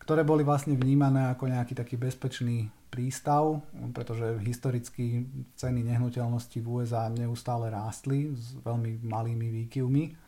[0.02, 3.58] ktoré boli vlastne vnímané ako nejaký taký bezpečný prístav,
[3.90, 5.26] pretože historicky
[5.58, 10.23] ceny nehnuteľnosti v USA neustále rástli s veľmi malými výkyvmi.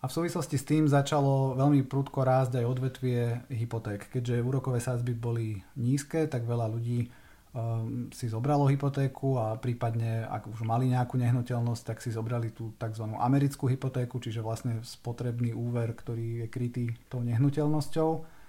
[0.00, 3.20] A v súvislosti s tým začalo veľmi prudko rásť aj odvetvie
[3.52, 4.08] hypoték.
[4.08, 7.12] Keďže úrokové sázby boli nízke, tak veľa ľudí
[7.52, 12.72] um, si zobralo hypotéku a prípadne, ak už mali nejakú nehnuteľnosť, tak si zobrali tú
[12.80, 13.04] tzv.
[13.20, 18.40] americkú hypotéku, čiže vlastne spotrebný úver, ktorý je krytý tou nehnuteľnosťou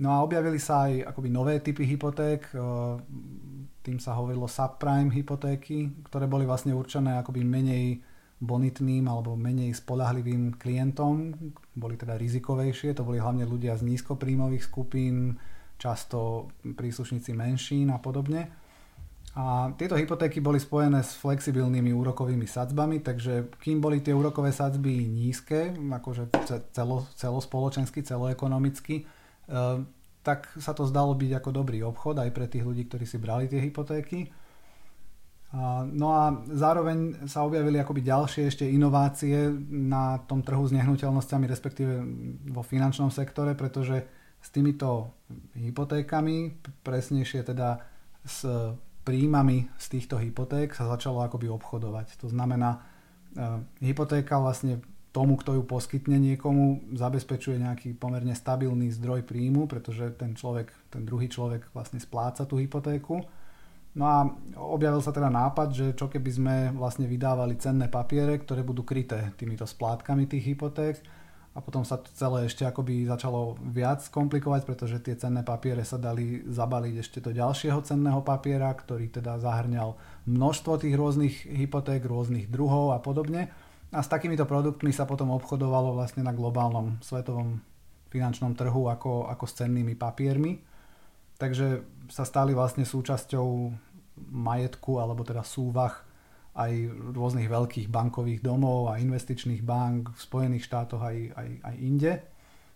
[0.00, 2.58] No a objavili sa aj akoby nové typy hypoték, e,
[3.84, 8.00] tým sa hovorilo subprime hypotéky, ktoré boli vlastne určené akoby menej
[8.40, 11.36] bonitným alebo menej spolahlivým klientom,
[11.76, 15.36] boli teda rizikovejšie, to boli hlavne ľudia z nízkopríjmových skupín,
[15.76, 18.48] často príslušníci menšín a podobne.
[19.30, 25.06] A tieto hypotéky boli spojené s flexibilnými úrokovými sadzbami, takže kým boli tie úrokové sadzby
[25.06, 26.34] nízke, akože
[26.74, 29.06] celo, celospoločensky, celoekonomicky,
[29.50, 29.90] Ehm,
[30.22, 33.50] tak sa to zdalo byť ako dobrý obchod aj pre tých ľudí, ktorí si brali
[33.50, 34.30] tie hypotéky.
[35.90, 41.94] No a zároveň sa objavili akoby ďalšie ešte inovácie na tom trhu s nehnuteľnosťami, respektíve
[42.54, 44.06] vo finančnom sektore, pretože
[44.38, 45.18] s týmito
[45.58, 47.82] hypotékami, presnejšie teda
[48.22, 48.46] s
[49.02, 52.20] príjmami z týchto hypoték sa začalo akoby obchodovať.
[52.22, 52.86] To znamená,
[53.34, 54.78] ehm, hypotéka vlastne
[55.10, 61.02] tomu, kto ju poskytne niekomu, zabezpečuje nejaký pomerne stabilný zdroj príjmu, pretože ten človek, ten
[61.02, 63.26] druhý človek vlastne spláca tú hypotéku.
[63.90, 64.22] No a
[64.54, 69.34] objavil sa teda nápad, že čo keby sme vlastne vydávali cenné papiere, ktoré budú kryté
[69.34, 71.02] týmito splátkami tých hypoték
[71.50, 75.98] a potom sa to celé ešte akoby začalo viac komplikovať, pretože tie cenné papiere sa
[75.98, 79.98] dali zabaliť ešte do ďalšieho cenného papiera, ktorý teda zahrňal
[80.30, 83.50] množstvo tých rôznych hypoték, rôznych druhov a podobne.
[83.90, 87.58] A s takýmito produktmi sa potom obchodovalo vlastne na globálnom svetovom
[88.14, 90.62] finančnom trhu ako, ako s cennými papiermi.
[91.34, 93.48] Takže sa stali vlastne súčasťou
[94.28, 95.94] majetku alebo teda súvah
[96.58, 96.72] aj
[97.14, 102.12] rôznych veľkých bankových domov a investičných bank v Spojených štátoch aj, aj, aj inde.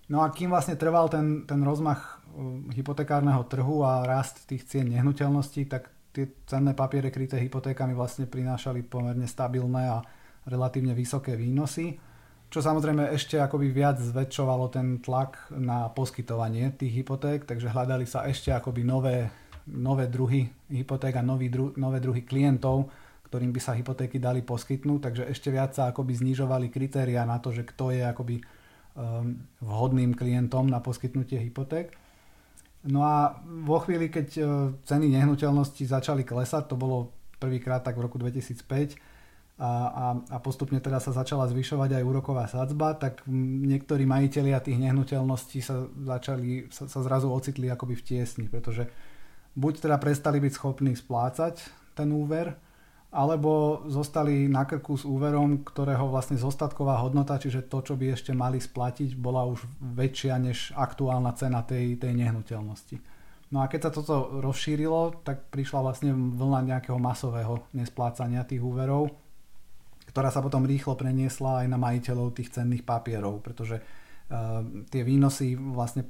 [0.09, 4.89] No a kým vlastne trval ten, ten rozmach uh, hypotekárneho trhu a rast tých cien
[4.89, 9.99] nehnuteľností, tak tie cenné papiere kryté hypotékami vlastne prinášali pomerne stabilné a
[10.47, 11.99] relatívne vysoké výnosy,
[12.55, 18.31] čo samozrejme ešte akoby viac zväčšovalo ten tlak na poskytovanie tých hypoték, takže hľadali sa
[18.31, 19.27] ešte akoby nové,
[19.67, 22.95] nové druhy hypoték a nový dru, nové druhy klientov,
[23.27, 27.51] ktorým by sa hypotéky dali poskytnúť, takže ešte viac sa akoby znižovali kritéria na to,
[27.51, 31.91] že kto je akoby um, vhodným klientom na poskytnutie hypoték.
[32.87, 33.35] No a
[33.67, 34.47] vo chvíli, keď uh,
[34.87, 37.11] ceny nehnuteľnosti začali klesať, to bolo
[37.43, 38.95] prvýkrát tak v roku 2005,
[39.55, 44.83] a, a, a postupne teda sa začala zvyšovať aj úroková sadzba, tak niektorí majiteľia tých
[44.83, 48.91] nehnuteľností sa začali, sa, sa zrazu ocitli akoby v tiesni, pretože
[49.55, 51.63] buď teda prestali byť schopní splácať
[51.95, 52.59] ten úver,
[53.15, 58.35] alebo zostali na krku s úverom, ktorého vlastne zostatková hodnota, čiže to, čo by ešte
[58.35, 62.99] mali splatiť, bola už väčšia než aktuálna cena tej, tej nehnuteľnosti.
[63.55, 69.15] No a keď sa toto rozšírilo, tak prišla vlastne vlna nejakého masového nesplácania tých úverov,
[70.15, 75.59] ktorá sa potom rýchlo preniesla aj na majiteľov tých cenných papierov, pretože uh, tie výnosy
[75.59, 76.07] vlastne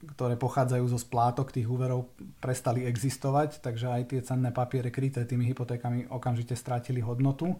[0.00, 5.44] ktoré pochádzajú zo splátok tých úverov, prestali existovať, takže aj tie cenné papiere kryté tými
[5.52, 7.52] hypotékami okamžite strátili hodnotu.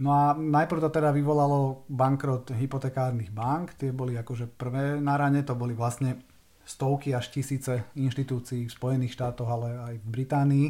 [0.00, 5.44] No a najprv to teda vyvolalo bankrot hypotekárnych bank, tie boli akože prvé na rane,
[5.44, 6.20] to boli vlastne
[6.64, 10.66] stovky až tisíce inštitúcií v Spojených štátoch, ale aj v Británii.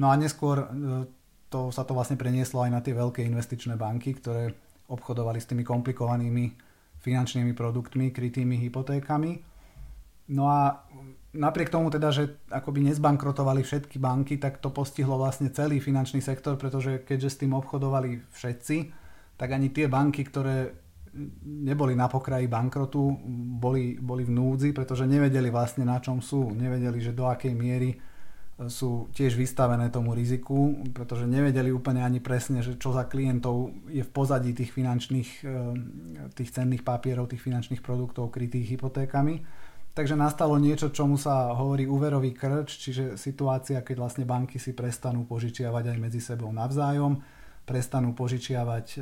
[0.00, 0.66] No a neskôr e,
[1.54, 4.50] to, sa to vlastne prenieslo aj na tie veľké investičné banky, ktoré
[4.90, 6.50] obchodovali s tými komplikovanými
[6.98, 9.38] finančnými produktmi, krytými hypotékami.
[10.34, 10.82] No a
[11.30, 16.58] napriek tomu teda, že akoby nezbankrotovali všetky banky, tak to postihlo vlastne celý finančný sektor,
[16.58, 18.76] pretože keďže s tým obchodovali všetci,
[19.38, 20.74] tak ani tie banky, ktoré
[21.44, 23.14] neboli na pokraji bankrotu,
[23.62, 27.94] boli, boli v núdzi, pretože nevedeli vlastne na čom sú, nevedeli, že do akej miery
[28.54, 34.06] sú tiež vystavené tomu riziku, pretože nevedeli úplne ani presne, že čo za klientov je
[34.06, 35.50] v pozadí tých finančných, eh,
[36.38, 39.42] tých cenných papierov, tých finančných produktov krytých hypotékami.
[39.94, 45.22] Takže nastalo niečo, čomu sa hovorí úverový krč, čiže situácia, keď vlastne banky si prestanú
[45.22, 47.22] požičiavať aj medzi sebou navzájom,
[47.62, 48.96] prestanú požičiavať e,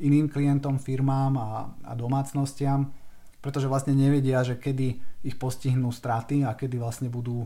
[0.00, 1.50] iným klientom, firmám a,
[1.84, 2.88] a domácnostiam,
[3.44, 4.88] pretože vlastne nevedia, že kedy
[5.28, 7.44] ich postihnú straty a kedy vlastne budú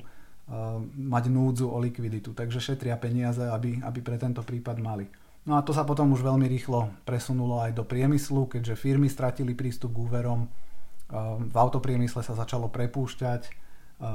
[0.94, 2.37] mať núdzu o likviditu.
[2.37, 5.09] Takže šetria peniaze, aby, aby pre tento prípad mali.
[5.48, 9.57] No a to sa potom už veľmi rýchlo presunulo aj do priemyslu, keďže firmy stratili
[9.57, 10.48] prístup k úverom,
[11.12, 13.54] Ehm, v autopriemysle sa začalo prepúšťať, ehm,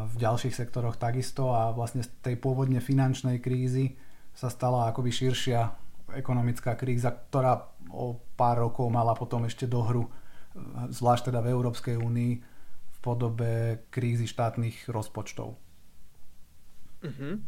[0.10, 3.94] v ďalších sektoroch takisto a vlastne z tej pôvodne finančnej krízy
[4.34, 5.70] sa stala akoby širšia
[6.18, 10.10] ekonomická kríza, ktorá o pár rokov mala potom ešte dohru,
[10.90, 12.34] zvlášť teda v Európskej únii,
[12.90, 15.54] v podobe krízy štátnych rozpočtov.
[17.04, 17.40] Uh-huh.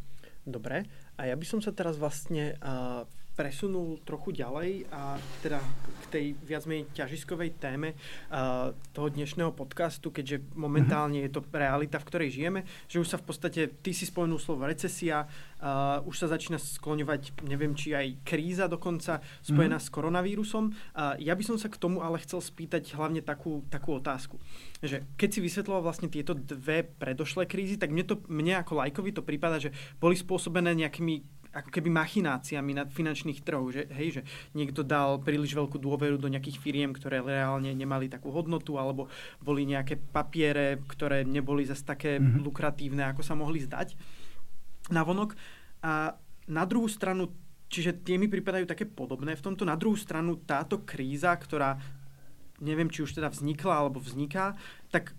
[0.46, 0.88] Dobre.
[1.20, 5.60] A ja by som sa teraz vlastne uh, presunul trochu ďalej a teda
[6.04, 11.96] k tej viac menej ťažiskovej téme uh, toho dnešného podcastu, keďže momentálne je to realita,
[11.98, 16.16] v ktorej žijeme, že už sa v podstate, ty si spomenul slovo recesia, uh, už
[16.22, 19.84] sa začína skloňovať, neviem, či aj kríza dokonca spojená mm.
[19.84, 20.64] s koronavírusom.
[20.92, 24.44] Uh, ja by som sa k tomu ale chcel spýtať hlavne takú, takú otázku,
[24.84, 29.16] že keď si vysvetloval vlastne tieto dve predošlé krízy, tak mne, to, mne ako lajkovi
[29.16, 29.72] to prípada, že
[30.04, 34.22] boli spôsobené nejakými ako keby machináciami na finančných trhoch, že, hej, že
[34.56, 39.12] niekto dal príliš veľkú dôveru do nejakých firiem, ktoré reálne nemali takú hodnotu, alebo
[39.44, 42.40] boli nejaké papiere, ktoré neboli zase také mm-hmm.
[42.42, 44.00] lukratívne, ako sa mohli zdať
[44.96, 45.36] na vonok.
[45.84, 46.16] A
[46.48, 47.36] na druhú stranu,
[47.68, 51.76] čiže tie mi pripadajú také podobné v tomto, na druhú stranu táto kríza, ktorá
[52.62, 54.54] neviem, či už teda vznikla alebo vzniká,
[54.94, 55.18] tak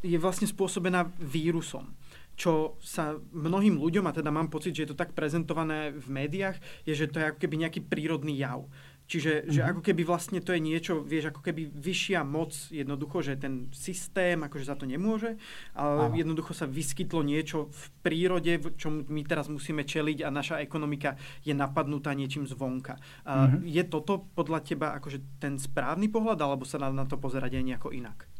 [0.00, 1.92] je vlastne spôsobená vírusom
[2.40, 6.56] čo sa mnohým ľuďom, a teda mám pocit, že je to tak prezentované v médiách,
[6.88, 8.64] je, že to je ako keby nejaký prírodný jav.
[9.10, 9.52] Čiže mm-hmm.
[9.52, 9.68] že mhm.
[9.74, 14.38] ako keby vlastne to je niečo, vieš, ako keby vyššia moc jednoducho, že ten systém
[14.38, 15.34] akože za to nemôže,
[15.74, 16.14] ale Aha.
[16.14, 21.18] jednoducho sa vyskytlo niečo v prírode, v čom my teraz musíme čeliť a naša ekonomika
[21.42, 23.02] je napadnutá niečím zvonka.
[23.26, 23.66] Mm-hmm.
[23.66, 27.64] Je toto podľa teba akože ten správny pohľad, alebo sa na, na to pozerať aj
[27.66, 28.30] nejako inak?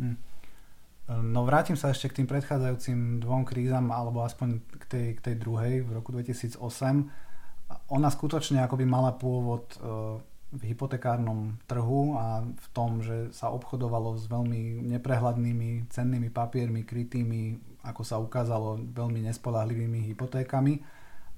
[0.00, 0.33] Mm.
[1.04, 5.34] No vrátim sa ešte k tým predchádzajúcim dvom krízam, alebo aspoň k tej, k tej
[5.36, 6.56] druhej v roku 2008.
[7.92, 9.78] Ona skutočne akoby mala pôvod e,
[10.56, 17.60] v hypotekárnom trhu a v tom, že sa obchodovalo s veľmi neprehľadnými cennými papiermi, krytými,
[17.84, 20.80] ako sa ukázalo, veľmi nespolahlivými hypotékami.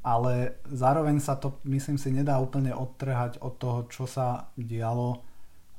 [0.06, 5.26] Ale zároveň sa to, myslím si, nedá úplne odtrhať od toho, čo sa dialo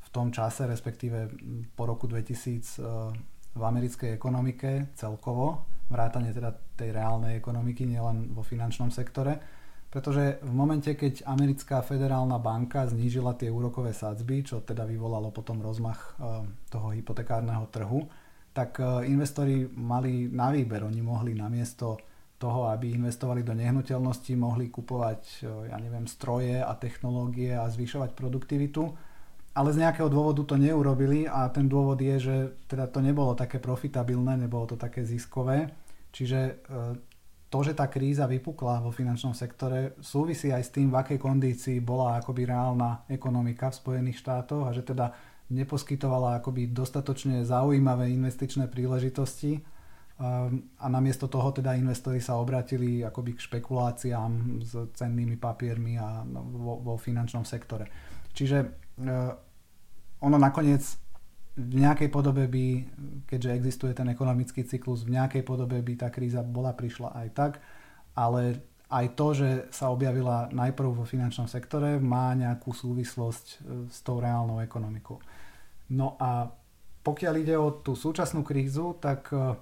[0.03, 1.31] v tom čase, respektíve
[1.71, 8.45] po roku 2000 e, v americkej ekonomike celkovo, vrátane teda tej reálnej ekonomiky, nielen vo
[8.45, 14.83] finančnom sektore pretože v momente, keď americká federálna banka znížila tie úrokové sadzby, čo teda
[14.83, 18.03] vyvolalo potom rozmach eh, toho hypotekárneho trhu,
[18.51, 20.83] tak eh, investori mali na výber.
[20.83, 22.03] Oni mohli namiesto
[22.37, 28.11] toho, aby investovali do nehnuteľnosti, mohli kupovať, eh, ja neviem, stroje a technológie a zvyšovať
[28.11, 28.83] produktivitu.
[29.57, 32.35] Ale z nejakého dôvodu to neurobili a ten dôvod je, že
[32.69, 35.73] teda to nebolo také profitabilné, nebolo to také ziskové.
[36.13, 36.61] Čiže
[37.49, 41.77] to, že tá kríza vypukla vo finančnom sektore, súvisí aj s tým, v akej kondícii
[41.79, 45.15] bola akoby reálna ekonomika v Spojených štátoch a že teda
[45.47, 49.63] neposkytovala akoby dostatočne zaujímavé investičné príležitosti
[50.19, 56.27] um, a namiesto toho teda investori sa obratili akoby k špekuláciám s cennými papiermi a
[56.35, 57.87] vo, vo finančnom sektore.
[58.35, 59.46] Čiže uh,
[60.21, 60.83] ono nakoniec
[61.57, 62.65] v nejakej podobe by,
[63.25, 67.51] keďže existuje ten ekonomický cyklus, v nejakej podobe by tá kríza bola prišla aj tak,
[68.13, 73.55] ale aj to, že sa objavila najprv vo finančnom sektore, má nejakú súvislosť e,
[73.91, 75.19] s tou reálnou ekonomikou.
[75.91, 76.47] No a
[77.03, 79.57] pokiaľ ide o tú súčasnú krízu, tak e,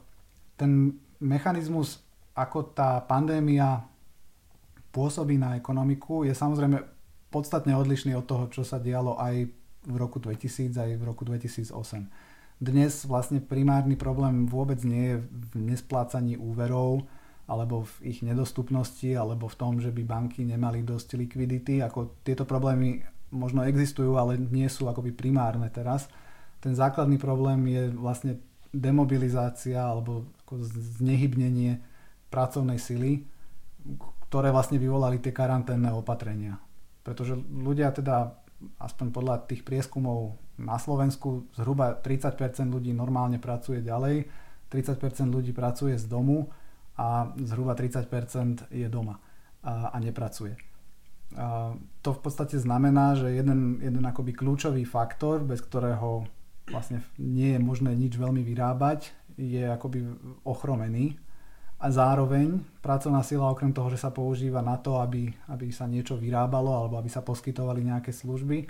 [0.59, 2.03] ten mechanizmus,
[2.37, 3.81] ako tá pandémia
[4.91, 6.83] pôsobí na ekonomiku, je samozrejme
[7.33, 9.49] podstatne odlišný od toho, čo sa dialo aj
[9.85, 11.73] v roku 2000 aj v roku 2008.
[12.55, 17.03] Dnes vlastne primárny problém vôbec nie je v nesplácaní úverov
[17.45, 21.83] alebo v ich nedostupnosti alebo v tom, že by banky nemali dosť likvidity.
[21.83, 26.07] Ako tieto problémy možno existujú, ale nie sú akoby primárne teraz.
[26.63, 28.39] Ten základný problém je vlastne
[28.71, 30.63] demobilizácia alebo ako
[30.99, 31.83] znehybnenie
[32.31, 33.27] pracovnej sily,
[34.31, 36.57] ktoré vlastne vyvolali tie karanténne opatrenia.
[37.05, 38.44] Pretože ľudia teda
[38.79, 44.25] aspoň podľa tých prieskumov na Slovensku zhruba 30% ľudí normálne pracuje ďalej,
[44.71, 46.47] 30% ľudí pracuje z domu
[46.95, 49.19] a zhruba 30% je doma
[49.63, 50.55] a, a nepracuje.
[51.35, 56.23] A to v podstate znamená, že jeden, jeden akoby kľúčový faktor, bez ktorého
[56.71, 60.07] vlastne nie je možné nič veľmi vyrábať, je akoby
[60.47, 61.19] ochromený
[61.75, 66.15] a zároveň pracovná sila okrem toho, že sa používa na to, aby, aby sa niečo
[66.15, 68.63] vyrábalo alebo aby sa poskytovali nejaké služby,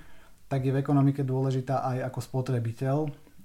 [0.49, 2.97] tak je v ekonomike dôležitá aj ako spotrebiteľ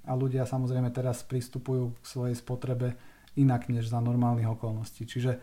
[0.09, 2.96] a ľudia samozrejme teraz pristupujú k svojej spotrebe
[3.37, 5.05] inak než za normálnych okolností.
[5.05, 5.38] Čiže e,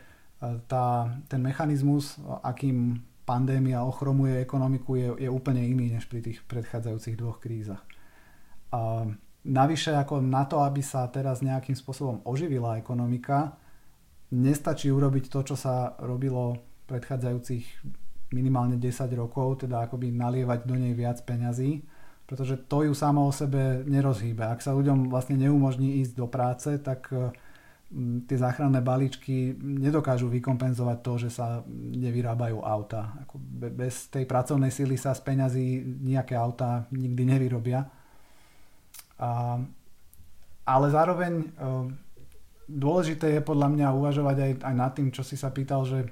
[0.65, 7.15] tá, ten mechanizmus, akým pandémia ochromuje ekonomiku, je, je úplne iný než pri tých predchádzajúcich
[7.15, 7.85] dvoch krízach.
[8.73, 9.07] A
[9.45, 13.55] navyše ako na to, aby sa teraz nejakým spôsobom oživila ekonomika,
[14.31, 17.65] nestačí urobiť to, čo sa robilo predchádzajúcich
[18.35, 21.83] minimálne 10 rokov, teda akoby nalievať do nej viac peňazí,
[22.27, 24.43] pretože to ju samo o sebe nerozhýbe.
[24.43, 27.07] Ak sa ľuďom vlastne neumožní ísť do práce, tak
[28.27, 33.15] tie záchranné balíčky nedokážu vykompenzovať to, že sa nevyrábajú auta.
[33.55, 35.67] bez tej pracovnej sily sa z peňazí
[36.03, 37.87] nejaké auta nikdy nevyrobia.
[39.23, 39.55] A,
[40.67, 41.47] ale zároveň
[42.67, 46.05] dôležité je podľa mňa uvažovať aj, aj nad tým, čo si sa pýtal, že,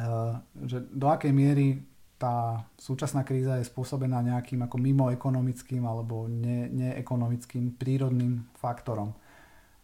[0.00, 1.84] uh, že do akej miery
[2.16, 9.12] tá súčasná kríza je spôsobená nejakým ako mimoekonomickým alebo ne, neekonomickým prírodným faktorom.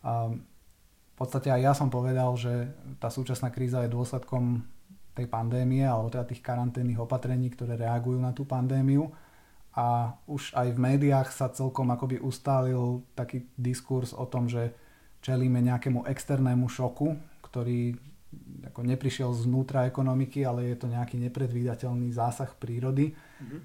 [0.01, 0.33] Uh,
[1.13, 4.65] v podstate aj ja som povedal, že tá súčasná kríza je dôsledkom
[5.13, 9.13] tej pandémie alebo teda tých karanténnych opatrení, ktoré reagujú na tú pandémiu
[9.73, 14.73] a už aj v médiách sa celkom akoby ustálil taký diskurs o tom, že
[15.23, 17.15] čelíme nejakému externému šoku,
[17.47, 17.95] ktorý
[18.73, 23.13] ako neprišiel znútra ekonomiky, ale je to nejaký nepredvídateľný zásah prírody.
[23.13, 23.61] Mm-hmm.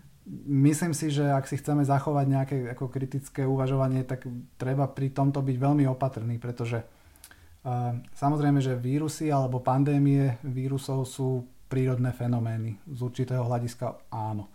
[0.48, 4.28] Myslím si, že ak si chceme zachovať nejaké ako kritické uvažovanie, tak
[4.60, 11.48] treba pri tomto byť veľmi opatrný, pretože uh, samozrejme, že vírusy alebo pandémie vírusov sú
[11.72, 12.76] prírodné fenomény.
[12.92, 14.52] Z určitého hľadiska áno.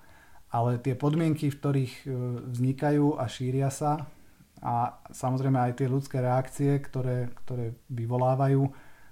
[0.53, 2.11] Ale tie podmienky, v ktorých uh,
[2.53, 4.05] vznikajú a šíria sa,
[4.63, 8.63] a samozrejme aj tie ľudské reakcie, ktoré, ktoré vyvolávajú,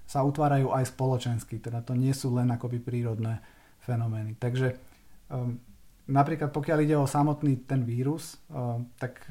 [0.06, 3.42] sa utvárajú aj spoločensky, teda to nie sú len akoby prírodné
[3.82, 4.38] fenomény.
[4.38, 4.78] Takže
[5.30, 5.58] um,
[6.06, 9.26] napríklad pokiaľ ide o samotný ten vírus, um, tak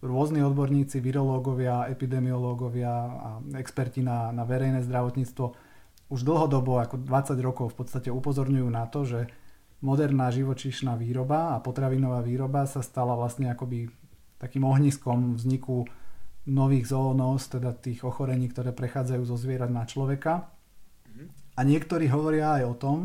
[0.00, 3.30] rôzni odborníci, virológovia, epidemiológovia a
[3.60, 5.46] experti na, na verejné zdravotníctvo
[6.10, 9.30] už dlhodobo, ako 20 rokov v podstate upozorňujú na to, že
[9.80, 13.88] moderná živočíšna výroba a potravinová výroba sa stala vlastne akoby
[14.40, 15.84] takým ohniskom vzniku
[16.48, 20.48] nových zoonóz, teda tých ochorení, ktoré prechádzajú zo zvierat na človeka.
[21.12, 21.24] Mhm.
[21.54, 22.98] A niektorí hovoria aj o tom,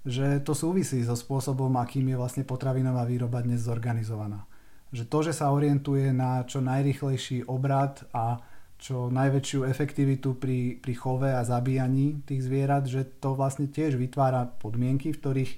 [0.00, 4.48] že to súvisí so spôsobom, akým je vlastne potravinová výroba dnes zorganizovaná.
[4.90, 8.40] Že to, že sa orientuje na čo najrychlejší obrad a
[8.80, 14.48] čo najväčšiu efektivitu pri, pri chove a zabíjaní tých zvierat, že to vlastne tiež vytvára
[14.56, 15.52] podmienky, v ktorých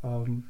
[0.00, 0.48] um,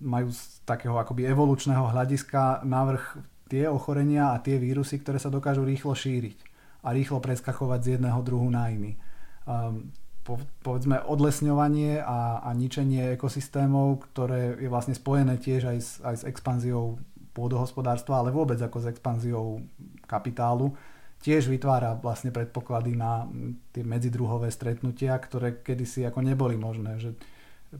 [0.00, 3.20] majú z takého akoby evolučného hľadiska navrh
[3.50, 6.38] tie ochorenia a tie vírusy, ktoré sa dokážu rýchlo šíriť
[6.86, 8.96] a rýchlo preskachovať z jedného druhu na iný.
[9.44, 9.92] Um,
[10.24, 16.16] po, povedzme odlesňovanie a, a ničenie ekosystémov, ktoré je vlastne spojené tiež aj s, aj
[16.20, 17.00] s expanziou
[17.32, 19.64] pôdohospodárstva, ale vôbec ako s expanziou
[20.04, 20.76] kapitálu,
[21.20, 23.28] tiež vytvára vlastne predpoklady na
[23.72, 26.96] tie medzidruhové stretnutia, ktoré kedysi ako neboli možné.
[26.96, 27.10] Že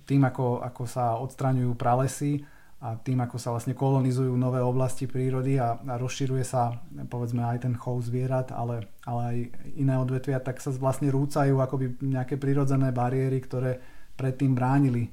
[0.07, 2.43] tým, ako, ako sa odstraňujú pralesy
[2.80, 6.80] a tým, ako sa vlastne kolonizujú nové oblasti prírody a, a rozširuje sa
[7.12, 9.36] povedzme aj ten chov zvierat, ale, ale aj
[9.76, 13.76] iné odvetvia, tak sa vlastne rúcajú akoby nejaké prirodzené bariéry, ktoré
[14.16, 15.11] predtým bránili e,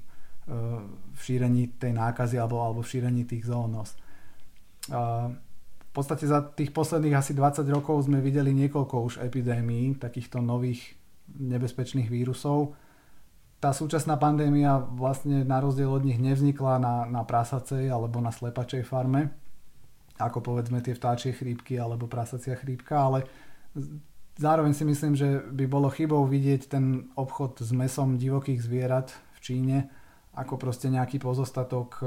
[1.12, 4.00] v šírení tej nákazy alebo, alebo v šírení tých zónos
[5.98, 10.94] podstate za tých posledných asi 20 rokov sme videli niekoľko už epidémií takýchto nových
[11.34, 12.78] nebezpečných vírusov.
[13.58, 18.86] Tá súčasná pandémia vlastne na rozdiel od nich nevznikla na, na prasacej alebo na slepačej
[18.86, 19.34] farme,
[20.22, 23.26] ako povedzme tie vtáčie chrípky alebo prasacia chrípka, ale
[24.38, 29.40] zároveň si myslím, že by bolo chybou vidieť ten obchod s mesom divokých zvierat v
[29.42, 29.78] Číne
[30.38, 31.98] ako proste nejaký pozostatok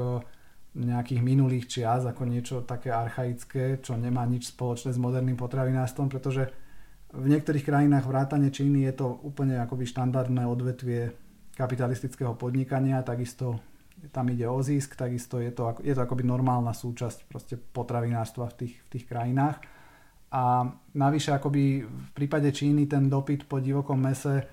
[0.71, 6.47] nejakých minulých čias ako niečo také archaické, čo nemá nič spoločné s moderným potravinárstvom, pretože
[7.11, 11.11] v niektorých krajinách vrátane Číny je to úplne akoby štandardné odvetvie
[11.55, 13.59] kapitalistického podnikania, takisto
[14.09, 18.65] tam ide o zisk, takisto je to, je to akoby normálna súčasť proste potravinárstva v
[18.65, 19.61] tých, v tých krajinách.
[20.31, 24.47] A navyše akoby v prípade Číny ten dopyt po divokom mese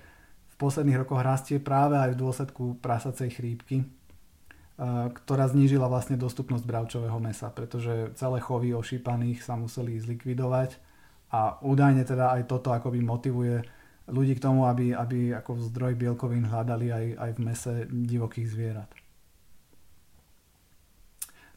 [0.51, 3.87] v posledných rokoch rastie práve aj v dôsledku prasacej chrípky,
[5.23, 10.75] ktorá znížila vlastne dostupnosť bravčového mesa, pretože celé chovy ošípaných sa museli zlikvidovať
[11.31, 13.63] a údajne teda aj toto akoby motivuje
[14.09, 18.89] ľudí k tomu, aby, aby ako zdroj bielkovín hľadali aj, aj v mese divokých zvierat.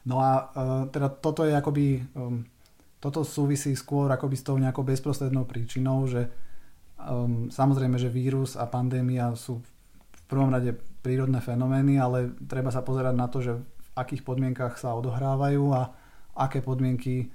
[0.03, 2.43] No a uh, teda toto je akoby, um,
[2.99, 6.27] toto súvisí skôr akoby s tou nejakou bezprostrednou príčinou, že
[6.99, 9.63] um, samozrejme, že vírus a pandémia sú
[10.11, 14.75] v prvom rade prírodné fenomény, ale treba sa pozerať na to, že v akých podmienkach
[14.75, 15.91] sa odohrávajú a
[16.35, 17.31] aké podmienky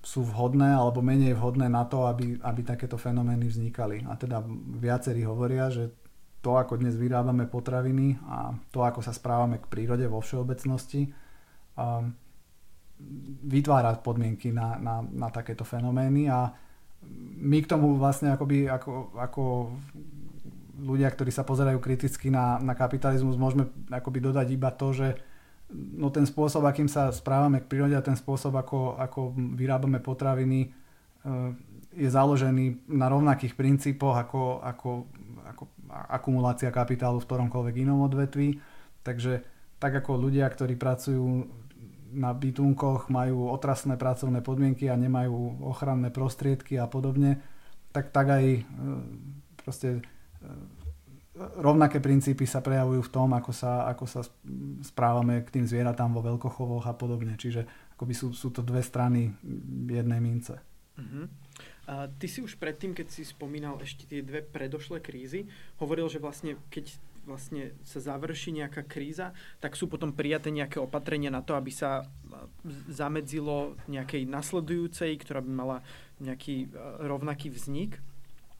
[0.00, 4.08] sú vhodné alebo menej vhodné na to, aby, aby takéto fenomény vznikali.
[4.08, 4.40] A teda
[4.80, 5.92] viacerí hovoria, že
[6.40, 11.12] to, ako dnes vyrábame potraviny a to, ako sa správame k prírode vo všeobecnosti,
[13.44, 16.52] vytvára podmienky na, na, na takéto fenomény a
[17.40, 19.72] my k tomu vlastne akoby, ako, ako
[20.80, 25.08] ľudia, ktorí sa pozerajú kriticky na, na kapitalizmus, môžeme akoby dodať iba to, že
[25.72, 30.70] no ten spôsob, akým sa správame k prírode a ten spôsob, ako, ako vyrábame potraviny,
[30.70, 31.50] eh,
[31.90, 34.90] je založený na rovnakých princípoch ako, ako,
[35.42, 38.62] ako akumulácia kapitálu v ktoromkoľvek inom odvetví.
[39.02, 39.42] Takže
[39.82, 41.50] tak ako ľudia, ktorí pracujú
[42.10, 47.42] na bytunkoch, majú otrasné pracovné podmienky a nemajú ochranné prostriedky a podobne,
[47.90, 48.64] tak tak aj eh,
[49.58, 50.02] proste
[51.56, 54.20] rovnaké princípy sa prejavujú v tom, ako sa, ako sa
[54.84, 57.34] správame k tým zvieratám vo veľkochovoch a podobne.
[57.40, 57.64] Čiže
[57.96, 59.32] akoby sú, sú to dve strany
[59.88, 60.60] jednej mince.
[61.00, 61.26] Uh-huh.
[61.88, 65.48] A ty si už predtým, keď si spomínal ešte tie dve predošlé krízy,
[65.80, 66.92] hovoril, že vlastne keď
[67.28, 72.08] vlastne sa završí nejaká kríza, tak sú potom prijaté nejaké opatrenia na to, aby sa
[72.88, 75.78] zamedzilo nejakej nasledujúcej, ktorá by mala
[76.18, 78.00] nejaký rovnaký vznik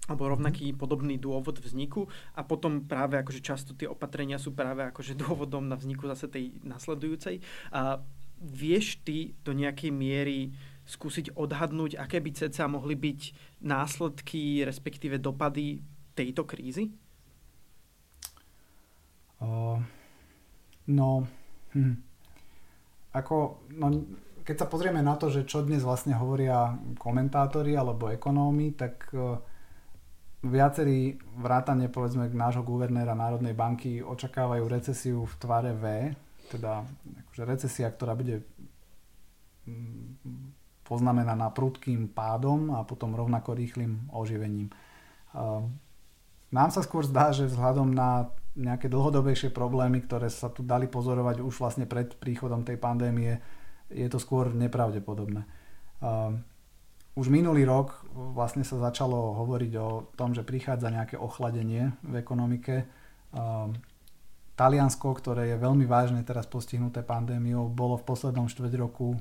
[0.09, 5.19] alebo rovnaký podobný dôvod vzniku a potom práve akože často tie opatrenia sú práve akože
[5.23, 7.45] dôvodom na vzniku zase tej nasledujúcej.
[7.75, 8.01] A
[8.41, 10.57] vieš ty do nejakej miery
[10.89, 13.21] skúsiť odhadnúť, aké by ceca mohli byť
[13.63, 15.79] následky, respektíve dopady
[16.19, 16.91] tejto krízy?
[19.39, 19.79] Uh,
[20.91, 21.25] no,
[21.73, 21.97] hm.
[23.15, 23.87] ako, no,
[24.43, 29.39] keď sa pozrieme na to, že čo dnes vlastne hovoria komentátori alebo ekonómi, tak uh,
[30.41, 35.85] Viacerí vrátane povedzme nášho guvernéra Národnej banky očakávajú recesiu v tvare V,
[36.49, 36.81] teda
[37.29, 38.41] akože recesia, ktorá bude
[39.69, 40.17] mm,
[40.89, 44.73] poznamenaná prudkým pádom a potom rovnako rýchlým oživením.
[46.51, 48.27] Nám sa skôr zdá, že vzhľadom na
[48.59, 53.39] nejaké dlhodobejšie problémy, ktoré sa tu dali pozorovať už vlastne pred príchodom tej pandémie,
[53.87, 55.47] je to skôr nepravdepodobné.
[57.19, 62.87] Už minulý rok vlastne sa začalo hovoriť o tom, že prichádza nejaké ochladenie v ekonomike.
[63.35, 63.75] Um,
[64.55, 69.17] Taliansko, ktoré je veľmi vážne teraz postihnuté pandémiou, bolo v poslednom štvrť roku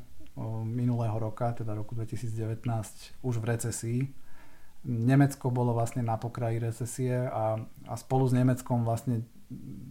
[0.64, 2.64] minulého roka, teda roku 2019,
[3.24, 4.00] už v recesii
[4.84, 9.28] Nemecko bolo vlastne na pokraji recesie a, a spolu s Nemeckom vlastne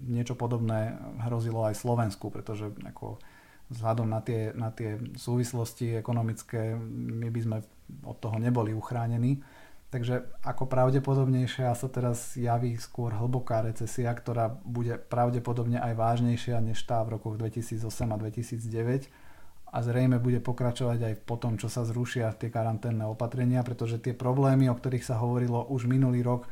[0.08, 0.96] niečo podobné
[1.28, 3.20] hrozilo aj Slovensku, pretože ako
[3.68, 7.56] vzhľadom na tie, na tie súvislosti ekonomické my by sme
[8.04, 9.40] od toho neboli uchránení.
[9.88, 16.84] Takže ako pravdepodobnejšia sa teraz javí skôr hlboká recesia, ktorá bude pravdepodobne aj vážnejšia než
[16.84, 19.08] tá v rokoch 2008 a 2009
[19.68, 24.16] a zrejme bude pokračovať aj po tom, čo sa zrušia tie karanténne opatrenia, pretože tie
[24.16, 26.48] problémy, o ktorých sa hovorilo už minulý rok,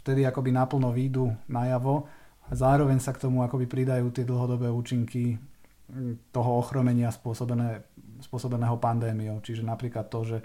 [0.00, 2.04] vtedy akoby naplno výjdu najavo
[2.48, 7.84] a zároveň sa k tomu akoby pridajú tie dlhodobé účinky mm, toho ochromenia spôsobené,
[8.24, 9.40] spôsobeného pandémiou.
[9.40, 10.38] Čiže napríklad to, že,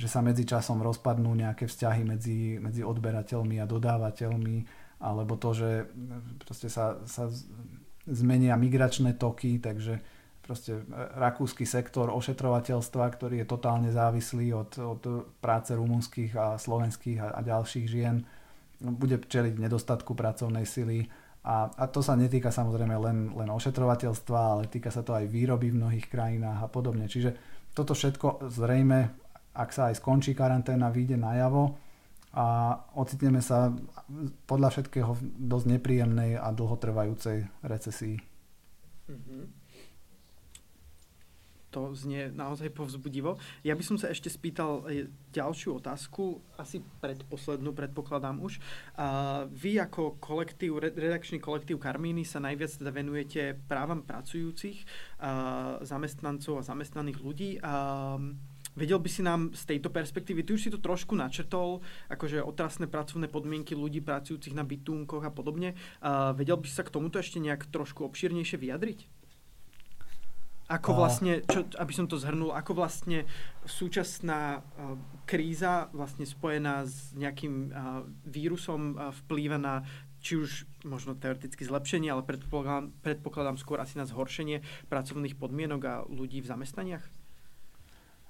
[0.00, 4.56] že sa medzi časom rozpadnú nejaké vzťahy medzi, medzi odberateľmi a dodávateľmi,
[5.04, 5.70] alebo to, že
[6.40, 7.28] proste sa, sa
[8.08, 10.00] zmenia migračné toky, takže
[10.40, 10.82] proste e,
[11.20, 15.02] rakúsky sektor ošetrovateľstva, ktorý je totálne závislý od, od
[15.44, 18.24] práce rumunských a slovenských a, a ďalších žien,
[18.80, 21.04] bude čeliť nedostatku pracovnej sily.
[21.44, 25.68] A, a to sa netýka samozrejme len, len ošetrovateľstva, ale týka sa to aj výroby
[25.72, 27.04] v mnohých krajinách a podobne.
[27.04, 27.36] Čiže
[27.76, 29.19] toto všetko zrejme,
[29.54, 31.74] ak sa aj skončí karanténa, vyjde najavo
[32.30, 33.74] a ocitneme sa
[34.46, 38.22] podľa všetkého v dosť nepríjemnej a dlhotrvajúcej recesii.
[39.10, 39.60] Mm-hmm
[41.70, 43.38] to znie naozaj povzbudivo.
[43.62, 48.58] Ja by som sa ešte spýtal e, ďalšiu otázku, asi predposlednú, predpokladám už.
[49.54, 54.82] Vy ako kolektív, redakčný kolektív Karmíny sa najviac teda venujete právam pracujúcich,
[55.86, 57.50] zamestnancov a zamestnaných ľudí.
[58.78, 62.86] Vedel by si nám z tejto perspektívy, ty už si to trošku načrtol, akože otrasné
[62.86, 65.74] pracovné podmienky ľudí pracujúcich na bytunkoch a podobne.
[65.98, 69.10] A vedel by si sa k tomuto ešte nejak trošku obšírnejšie vyjadriť?
[70.70, 73.26] Ako vlastne, čo, aby som to zhrnul, ako vlastne
[73.66, 74.94] súčasná uh,
[75.26, 79.82] kríza vlastne spojená s nejakým uh, vírusom uh, vplýva na
[80.22, 85.94] či už možno teoreticky zlepšenie, ale predpokladám, predpokladám skôr asi na zhoršenie pracovných podmienok a
[86.06, 87.19] ľudí v zamestnaniach?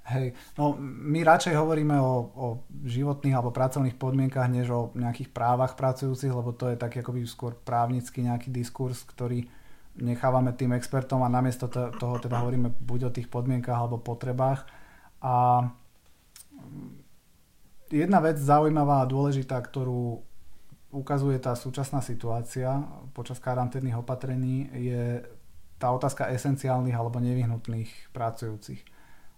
[0.01, 2.47] Hej, no my radšej hovoríme o, o
[2.83, 7.55] životných alebo pracovných podmienkach, než o nejakých právach pracujúcich, lebo to je taký akoby skôr
[7.55, 9.47] právnický nejaký diskurs, ktorý
[10.01, 14.67] nechávame tým expertom a namiesto toho teda hovoríme buď o tých podmienkach alebo potrebách.
[15.21, 15.69] A
[17.93, 20.25] jedna vec zaujímavá a dôležitá, ktorú
[20.91, 22.83] ukazuje tá súčasná situácia
[23.15, 25.23] počas karanténnych opatrení je
[25.79, 28.83] tá otázka esenciálnych alebo nevyhnutných pracujúcich.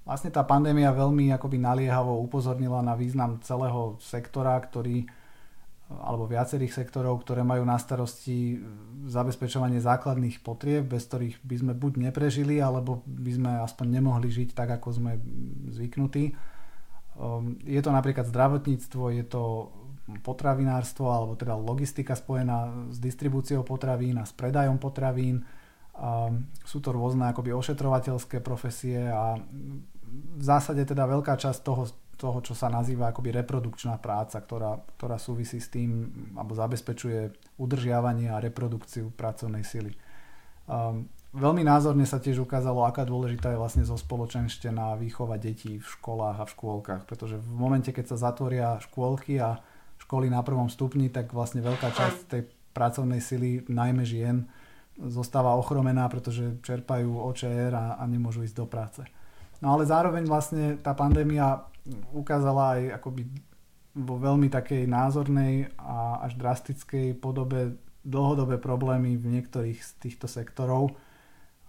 [0.03, 5.07] Vlastne tá pandémia veľmi akoby naliehavo upozornila na význam celého sektora, ktorý
[5.93, 8.57] alebo viacerých sektorov, ktoré majú na starosti
[9.05, 14.57] zabezpečovanie základných potrieb, bez ktorých by sme buď neprežili, alebo by sme aspoň nemohli žiť
[14.57, 15.21] tak, ako sme
[15.69, 16.33] zvyknutí.
[17.13, 19.69] Um, je to napríklad zdravotníctvo, je to
[20.25, 25.45] potravinárstvo, alebo teda logistika spojená s distribúciou potravín a s predajom potravín.
[25.93, 29.37] Um, sú to rôzne akoby ošetrovateľské profesie a
[30.13, 31.89] v zásade teda veľká časť toho
[32.23, 36.07] toho, čo sa nazýva akoby reprodukčná práca, ktorá, ktorá súvisí s tým,
[36.39, 39.91] alebo zabezpečuje udržiavanie a reprodukciu pracovnej sily.
[40.71, 45.89] Um, veľmi názorne sa tiež ukázalo, aká dôležitá je vlastne zo spoločenštená výchova detí v
[45.99, 49.59] školách a v škôlkach, pretože v momente, keď sa zatvoria škôlky a
[49.99, 54.47] školy na prvom stupni, tak vlastne veľká časť tej pracovnej sily, najmä žien,
[54.95, 59.03] zostáva ochromená, pretože čerpajú OČR a, a nemôžu ísť do práce.
[59.63, 61.63] No ale zároveň vlastne tá pandémia
[62.11, 63.23] ukázala aj akoby
[63.95, 70.99] vo veľmi takej názornej a až drastickej podobe dlhodobé problémy v niektorých z týchto sektorov.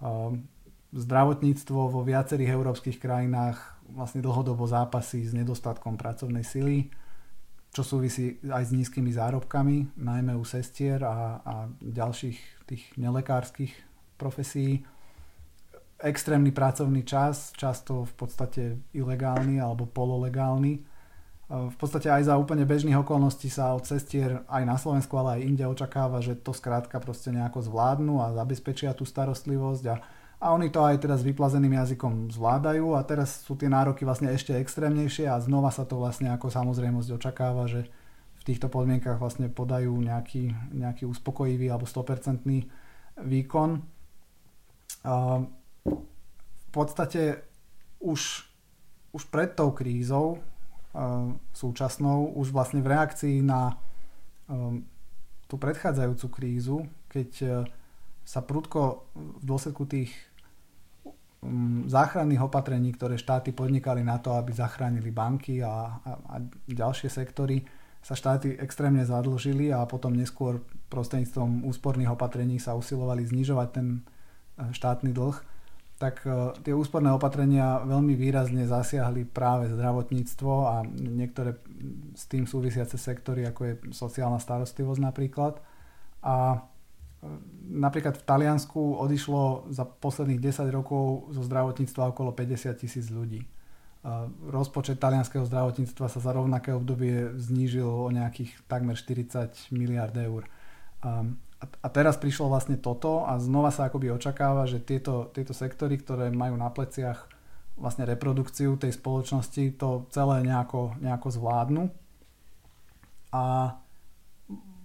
[0.02, 0.50] Ehm,
[0.94, 3.62] zdravotníctvo vo viacerých európskych krajinách
[3.94, 6.89] vlastne dlhodobo zápasí s nedostatkom pracovnej sily,
[7.74, 13.74] čo súvisí aj s nízkymi zárobkami, najmä u sestier a, a ďalších tých nelekárskych
[14.18, 14.86] profesí
[16.04, 20.74] extrémny pracovný čas, často v podstate ilegálny alebo pololegálny.
[20.76, 20.82] E,
[21.47, 25.47] v podstate aj za úplne bežných okolností sa od cestier aj na Slovensku, ale aj
[25.47, 29.95] inde očakáva, že to skrátka proste nejako zvládnu a zabezpečia tú starostlivosť a,
[30.43, 34.28] a oni to aj teda s vyplazeným jazykom zvládajú a teraz sú tie nároky vlastne
[34.36, 37.88] ešte extrémnejšie a znova sa to vlastne ako samozrejmosť očakáva, že
[38.43, 42.43] v týchto podmienkach vlastne podajú nejaký, nejaký uspokojivý alebo 100%
[43.24, 43.70] výkon.
[45.86, 47.43] V podstate
[48.01, 48.47] už,
[49.13, 50.41] už pred tou krízou
[51.53, 53.77] súčasnou, už vlastne v reakcii na
[55.49, 56.77] tú predchádzajúcu krízu,
[57.09, 57.29] keď
[58.21, 60.13] sa prudko v dôsledku tých
[61.43, 66.36] Mm, záchranných opatrení, ktoré štáty podnikali na to, aby zachránili banky a, a, a
[66.71, 67.67] ďalšie sektory,
[67.99, 74.71] sa štáty extrémne zadlžili a potom neskôr prostredníctvom úsporných opatrení sa usilovali znižovať ten e,
[74.71, 75.36] štátny dlh,
[76.02, 81.58] tak e, tie úsporné opatrenia veľmi výrazne zasiahli práve zdravotníctvo a niektoré
[82.14, 85.62] s tým súvisiace sektory, ako je sociálna starostlivosť napríklad.
[86.24, 86.66] A
[87.64, 93.48] Napríklad v Taliansku odišlo za posledných 10 rokov zo zdravotníctva okolo 50 tisíc ľudí.
[94.52, 100.44] Rozpočet talianského zdravotníctva sa za rovnaké obdobie znížil o nejakých takmer 40 miliard eur.
[101.64, 106.28] A teraz prišlo vlastne toto a znova sa akoby očakáva, že tieto, tieto sektory, ktoré
[106.34, 107.30] majú na pleciach
[107.80, 111.84] vlastne reprodukciu tej spoločnosti, to celé nejako, nejako zvládnu.
[113.34, 113.76] A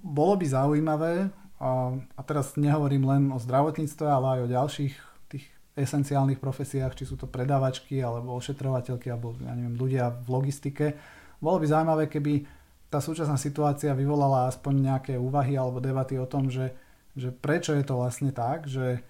[0.01, 4.95] bolo by zaujímavé, a, a teraz nehovorím len o zdravotníctve, ale aj o ďalších
[5.29, 10.95] tých esenciálnych profesiách, či sú to predávačky, alebo ošetrovateľky, alebo ja neviem, ľudia v logistike.
[11.43, 12.58] Bolo by zaujímavé, keby
[12.89, 16.73] tá súčasná situácia vyvolala aspoň nejaké úvahy alebo debaty o tom, že,
[17.13, 19.05] že prečo je to vlastne tak, že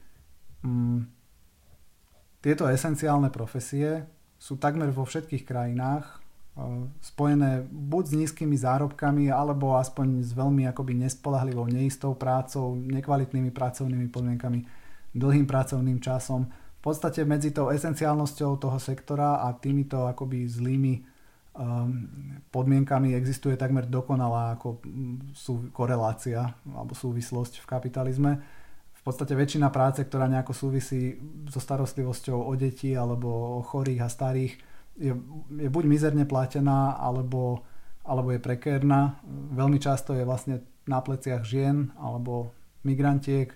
[0.67, 1.07] mm,
[2.43, 4.07] tieto esenciálne profesie
[4.39, 6.29] sú takmer vo všetkých krajinách
[6.99, 14.11] spojené buď s nízkymi zárobkami, alebo aspoň s veľmi akoby nespolahlivou, neistou prácou, nekvalitnými pracovnými
[14.11, 14.67] podmienkami,
[15.15, 16.51] dlhým pracovným časom.
[16.51, 20.95] V podstate medzi tou esenciálnosťou toho sektora a týmito akoby zlými
[22.55, 24.79] podmienkami existuje takmer dokonalá ako
[25.35, 28.33] sú korelácia alebo súvislosť v kapitalizme.
[28.95, 31.17] V podstate väčšina práce, ktorá nejako súvisí
[31.49, 34.55] so starostlivosťou o deti alebo o chorých a starých,
[34.99, 35.13] je,
[35.55, 37.63] je buď mizerne platená, alebo,
[38.03, 39.23] alebo je prekérna.
[39.55, 42.53] Veľmi často je vlastne na pleciach žien alebo
[42.83, 43.55] migrantiek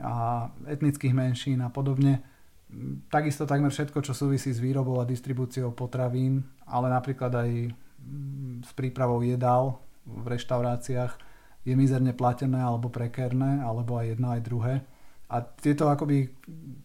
[0.00, 2.24] a etnických menšín a podobne.
[3.12, 8.72] Takisto takmer všetko, čo súvisí s výrobou a distribúciou potravín, ale napríklad aj mm, s
[8.72, 9.76] prípravou jedál
[10.08, 11.12] v reštauráciách
[11.62, 14.74] je mizerne platené alebo prekérne, alebo aj jedno aj druhé.
[15.32, 16.28] A tieto, akoby,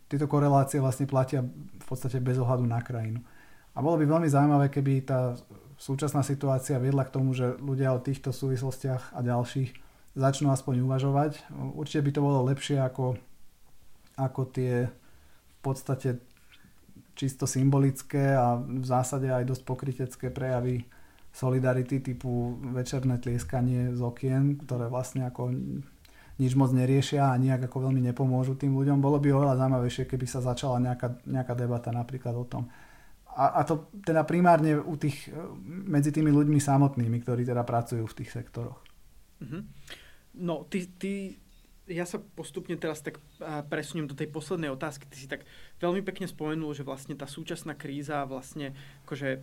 [0.07, 3.19] tieto korelácie vlastne platia v podstate bez ohľadu na krajinu.
[3.75, 5.35] A bolo by veľmi zaujímavé, keby tá
[5.77, 9.69] súčasná situácia viedla k tomu, že ľudia o týchto súvislostiach a ďalších
[10.17, 11.31] začnú aspoň uvažovať.
[11.77, 13.19] Určite by to bolo lepšie ako,
[14.17, 14.89] ako tie
[15.67, 16.23] podstate
[17.17, 20.85] čisto symbolické a v zásade aj dosť pokrytecké prejavy
[21.33, 25.53] solidarity typu večerné tlieskanie z okien, ktoré vlastne ako
[26.37, 29.01] nič moc neriešia a nejak ako veľmi nepomôžu tým ľuďom.
[29.01, 32.69] Bolo by oveľa zaujímavejšie, keby sa začala nejaká, nejaká debata napríklad o tom,
[33.37, 35.29] a, a to teda primárne u tých,
[35.85, 38.81] medzi tými ľuďmi samotnými, ktorí teda pracujú v tých sektoroch.
[39.45, 39.61] Mm-hmm.
[40.41, 41.37] No, ty, ty,
[41.87, 43.19] ja sa postupne teraz tak
[43.71, 45.07] presuniem do tej poslednej otázky.
[45.07, 45.47] Ty si tak
[45.79, 48.75] veľmi pekne spomenul, že vlastne tá súčasná kríza vlastne
[49.07, 49.41] akože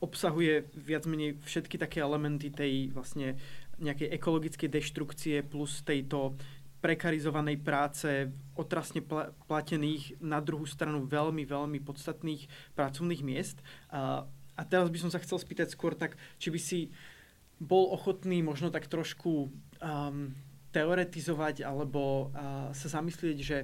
[0.00, 3.36] obsahuje viac menej všetky také elementy tej vlastne
[3.76, 6.40] nejakej ekologickej deštrukcie plus tejto
[6.80, 9.04] prekarizovanej práce, otrasne
[9.44, 13.60] platených, na druhú stranu veľmi, veľmi podstatných pracovných miest.
[13.92, 14.24] A,
[14.56, 16.80] a teraz by som sa chcel spýtať skôr tak, či by si
[17.60, 19.52] bol ochotný možno tak trošku
[19.84, 20.32] um,
[20.70, 23.58] teoretizovať alebo uh, sa zamyslieť, že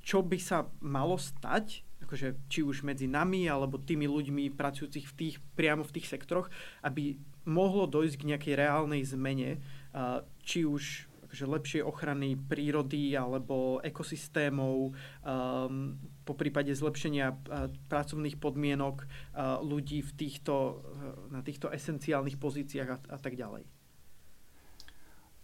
[0.00, 5.16] čo by sa malo stať, akože či už medzi nami alebo tými ľuďmi pracujúcich v
[5.16, 6.48] tých, priamo v tých sektoroch,
[6.80, 9.60] aby mohlo dojsť k nejakej reálnej zmene,
[9.92, 15.94] uh, či už akože lepšej ochrany prírody alebo ekosystémov, um,
[16.26, 22.88] po prípade zlepšenia uh, pracovných podmienok uh, ľudí v týchto, uh, na týchto esenciálnych pozíciách
[22.90, 23.79] a, a tak ďalej?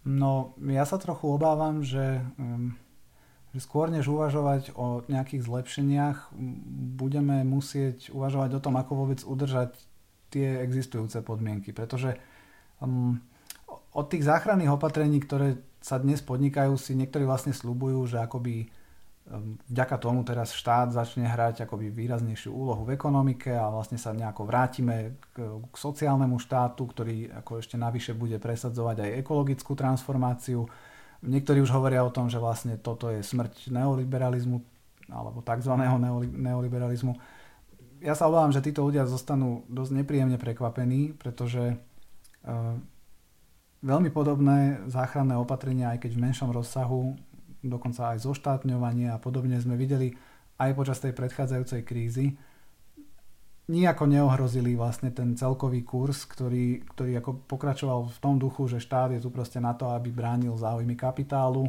[0.07, 2.71] No, ja sa trochu obávam, že, um,
[3.51, 6.31] že skôr než uvažovať o nejakých zlepšeniach,
[6.95, 9.75] budeme musieť uvažovať o tom, ako vôbec udržať
[10.31, 12.15] tie existujúce podmienky, pretože
[12.79, 13.19] um,
[13.91, 18.71] od tých záchranných opatrení, ktoré sa dnes podnikajú, si niektorí vlastne slúbujú, že akoby
[19.67, 24.47] vďaka tomu teraz štát začne hrať akoby výraznejšiu úlohu v ekonomike a vlastne sa nejako
[24.47, 30.63] vrátime k, k sociálnemu štátu, ktorý ako ešte navyše bude presadzovať aj ekologickú transformáciu.
[31.27, 34.63] Niektorí už hovoria o tom, že vlastne toto je smrť neoliberalizmu
[35.11, 35.73] alebo tzv.
[36.31, 37.15] neoliberalizmu.
[37.99, 41.75] Ja sa obávam, že títo ľudia zostanú dosť nepríjemne prekvapení, pretože
[43.81, 47.17] veľmi podobné záchranné opatrenia, aj keď v menšom rozsahu,
[47.69, 50.15] dokonca aj zoštátňovanie a podobne sme videli
[50.57, 52.33] aj počas tej predchádzajúcej krízy,
[53.67, 59.11] nijako neohrozili vlastne ten celkový kurz, ktorý, ktorý ako pokračoval v tom duchu, že štát
[59.11, 61.67] je tu proste na to, aby bránil záujmy kapitálu.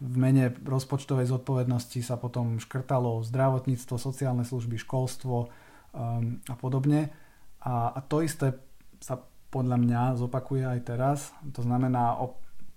[0.00, 7.12] V mene rozpočtovej zodpovednosti sa potom škrtalo zdravotníctvo, sociálne služby, školstvo um, a podobne.
[7.60, 8.56] A, a to isté
[8.98, 9.20] sa
[9.52, 11.18] podľa mňa zopakuje aj teraz.
[11.54, 12.18] To znamená,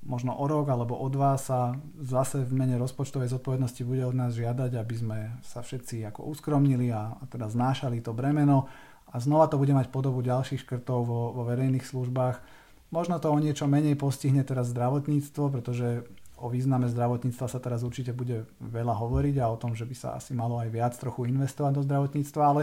[0.06, 4.38] možno o rok alebo o dva sa zase v mene rozpočtovej zodpovednosti bude od nás
[4.38, 8.70] žiadať, aby sme sa všetci ako uskromnili a, a teda znášali to bremeno
[9.08, 12.40] a znova to bude mať podobu ďalších škrtov vo, vo verejných službách.
[12.92, 18.14] Možno to o niečo menej postihne teraz zdravotníctvo, pretože o význame zdravotníctva sa teraz určite
[18.14, 21.82] bude veľa hovoriť a o tom, že by sa asi malo aj viac trochu investovať
[21.82, 22.62] do zdravotníctva, ale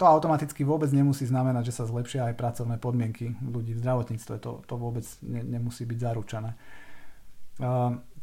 [0.00, 4.34] to automaticky vôbec nemusí znamenať, že sa zlepšia aj pracovné podmienky ľudí v zdravotníctve.
[4.40, 6.56] To, to vôbec ne, nemusí byť zaručené.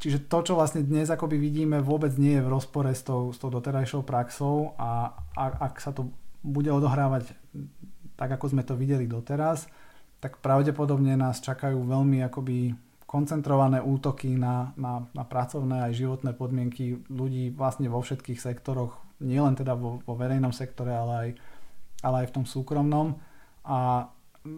[0.01, 3.37] Čiže to, čo vlastne dnes akoby vidíme, vôbec nie je v rozpore s tou, s
[3.37, 6.09] tou doterajšou praxou a, a ak sa to
[6.41, 7.37] bude odohrávať
[8.17, 9.69] tak, ako sme to videli doteraz,
[10.17, 12.73] tak pravdepodobne nás čakajú veľmi akoby
[13.05, 19.53] koncentrované útoky na, na, na pracovné aj životné podmienky ľudí vlastne vo všetkých sektoroch, nielen
[19.53, 21.29] teda vo, vo verejnom sektore, ale aj,
[22.01, 23.17] ale aj v tom súkromnom.
[23.67, 24.09] A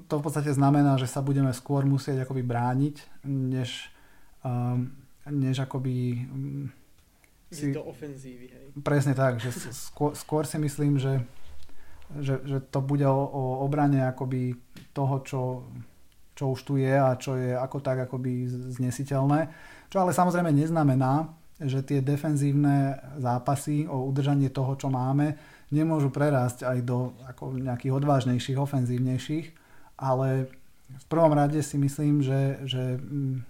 [0.06, 3.90] to v podstate znamená, že sa budeme skôr musieť akoby brániť, než,
[4.46, 4.92] um,
[5.26, 6.70] než akoby um,
[7.50, 7.74] si...
[7.74, 8.66] do ofenzívy, hej.
[8.86, 11.26] Presne tak, že skôr, skôr si myslím, že,
[12.22, 14.54] že, že to bude o, o obrane akoby
[14.94, 15.42] toho, čo,
[16.38, 18.46] čo už tu je a čo je ako tak akoby
[18.78, 19.50] znesiteľné.
[19.90, 25.36] Čo ale samozrejme neznamená, že tie defenzívne zápasy o udržanie toho, čo máme,
[25.70, 29.48] nemôžu prerásť aj do ako nejakých odvážnejších, ofenzívnejších,
[30.02, 30.50] ale
[30.90, 33.46] v prvom rade si myslím, že, že mm,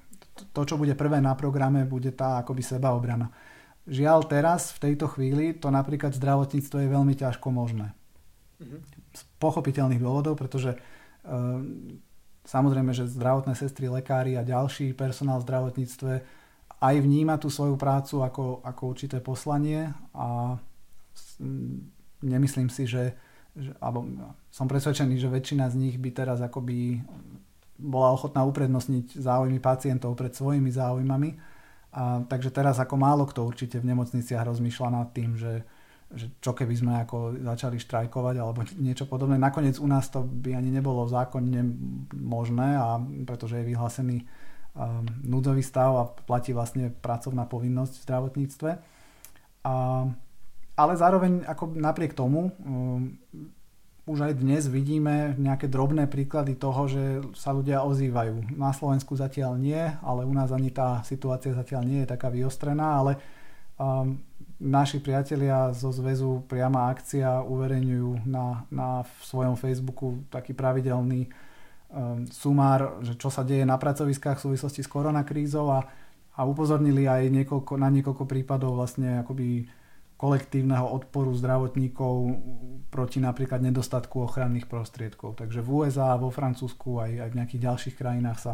[0.52, 3.32] to, čo bude prvé na programe, bude tá akoby sebaobrana.
[3.90, 7.96] Žiaľ teraz, v tejto chvíli, to napríklad v zdravotníctve je veľmi ťažko možné.
[9.16, 10.78] Z pochopiteľných dôvodov, pretože e,
[12.44, 16.14] samozrejme, že zdravotné sestry, lekári a ďalší personál v zdravotníctve
[16.80, 20.60] aj vníma tú svoju prácu ako, ako určité poslanie a
[22.22, 23.16] nemyslím si, že,
[23.56, 24.06] že alebo
[24.52, 27.04] som presvedčený, že väčšina z nich by teraz akoby
[27.80, 31.30] bola ochotná uprednostniť záujmy pacientov pred svojimi záujmami.
[31.96, 35.64] A, takže teraz ako málo kto určite v nemocniciach rozmýšľa nad tým, že,
[36.12, 39.40] že čo keby sme ako začali štrajkovať alebo niečo podobné.
[39.40, 41.66] Nakoniec u nás to by ani nebolo zákonne
[42.14, 48.72] možné, a pretože je vyhlásený um, núdzový stav a platí vlastne pracovná povinnosť v zdravotníctve.
[49.66, 49.74] A
[50.80, 53.12] ale zároveň ako napriek tomu um,
[54.08, 57.04] už aj dnes vidíme nejaké drobné príklady toho, že
[57.38, 58.58] sa ľudia ozývajú.
[58.58, 62.98] Na Slovensku zatiaľ nie, ale u nás ani tá situácia zatiaľ nie je taká vyostrená,
[62.98, 63.22] ale
[63.78, 64.18] um,
[64.58, 71.30] naši priatelia zo zväzu Priama akcia uverejňujú na, na svojom Facebooku taký pravidelný
[71.94, 75.86] um, sumár, že čo sa deje na pracoviskách v súvislosti s koronakrízou a,
[76.34, 79.70] a upozornili aj niekoľko, na niekoľko prípadov vlastne akoby
[80.20, 82.16] kolektívneho odporu zdravotníkov
[82.92, 85.40] proti napríklad nedostatku ochranných prostriedkov.
[85.40, 88.54] Takže v USA, vo Francúzsku aj, aj v nejakých ďalších krajinách sa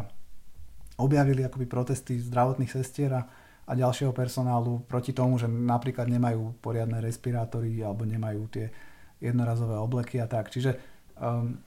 [1.02, 3.26] objavili akoby protesty zdravotných sestier a,
[3.66, 8.70] a ďalšieho personálu proti tomu, že napríklad nemajú poriadne respirátory alebo nemajú tie
[9.18, 10.54] jednorazové obleky a tak.
[10.54, 10.70] Čiže
[11.18, 11.65] um,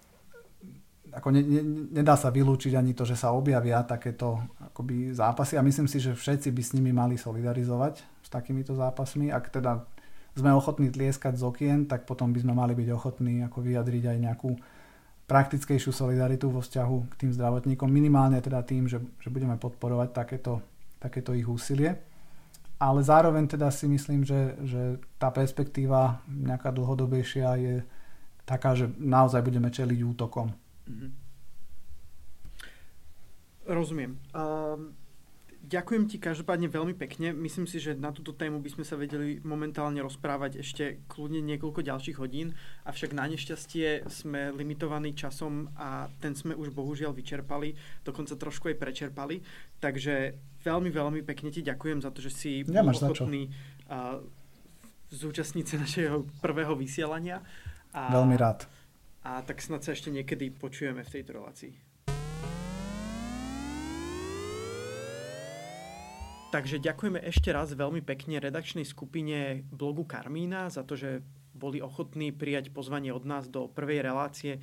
[1.20, 1.62] ako ne, ne,
[2.00, 4.40] nedá sa vylúčiť ani to, že sa objavia takéto
[4.72, 9.28] akoby zápasy a myslím si, že všetci by s nimi mali solidarizovať s takýmito zápasmi.
[9.28, 9.84] Ak teda
[10.40, 14.18] sme ochotní tlieskať z okien, tak potom by sme mali byť ochotní ako vyjadriť aj
[14.18, 14.52] nejakú
[15.28, 20.64] praktickejšiu solidaritu vo vzťahu k tým zdravotníkom, minimálne teda tým, že, že budeme podporovať takéto,
[20.98, 22.00] takéto ich úsilie.
[22.80, 27.76] Ale zároveň teda si myslím, že, že tá perspektíva nejaká dlhodobejšia je
[28.48, 30.50] taká, že naozaj budeme čeliť útokom.
[30.90, 31.12] Mm-hmm.
[33.70, 34.18] Rozumiem.
[34.34, 34.98] Um,
[35.60, 37.36] Ďakujem ti každopádne veľmi pekne.
[37.36, 41.84] Myslím si, že na túto tému by sme sa vedeli momentálne rozprávať ešte kľudne niekoľko
[41.84, 42.56] ďalších hodín,
[42.88, 47.76] avšak na nešťastie sme limitovaní časom a ten sme už bohužiaľ vyčerpali,
[48.08, 49.44] dokonca trošku aj prečerpali.
[49.84, 53.52] Takže veľmi, veľmi pekne ti ďakujem za to, že si bol ochotný
[55.12, 57.44] zúčastniť sa našeho prvého vysielania.
[57.92, 58.79] A, veľmi rád.
[59.24, 61.74] A tak snad sa ešte niekedy počujeme v tejto relácii.
[66.50, 71.22] Takže ďakujeme ešte raz veľmi pekne redakčnej skupine blogu Karmína za to, že
[71.54, 74.58] boli ochotní prijať pozvanie od nás do prvej relácie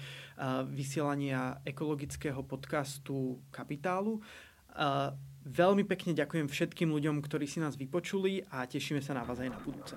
[0.72, 4.18] vysielania ekologického podcastu Kapitálu.
[5.46, 9.52] Veľmi pekne ďakujem všetkým ľuďom, ktorí si nás vypočuli a tešíme sa na vás aj
[9.54, 9.94] na budúce.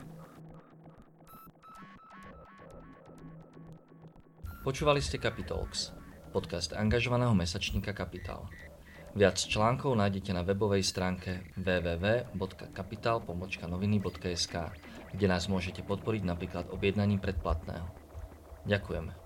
[4.70, 5.98] Počúvali ste Capitalx,
[6.30, 8.46] podcast angažovaného mesačníka Kapitál.
[9.18, 14.56] Viac článkov nájdete na webovej stránke www.kapital.noviny.sk,
[15.18, 17.90] kde nás môžete podporiť napríklad objednaním predplatného.
[18.70, 19.19] Ďakujeme.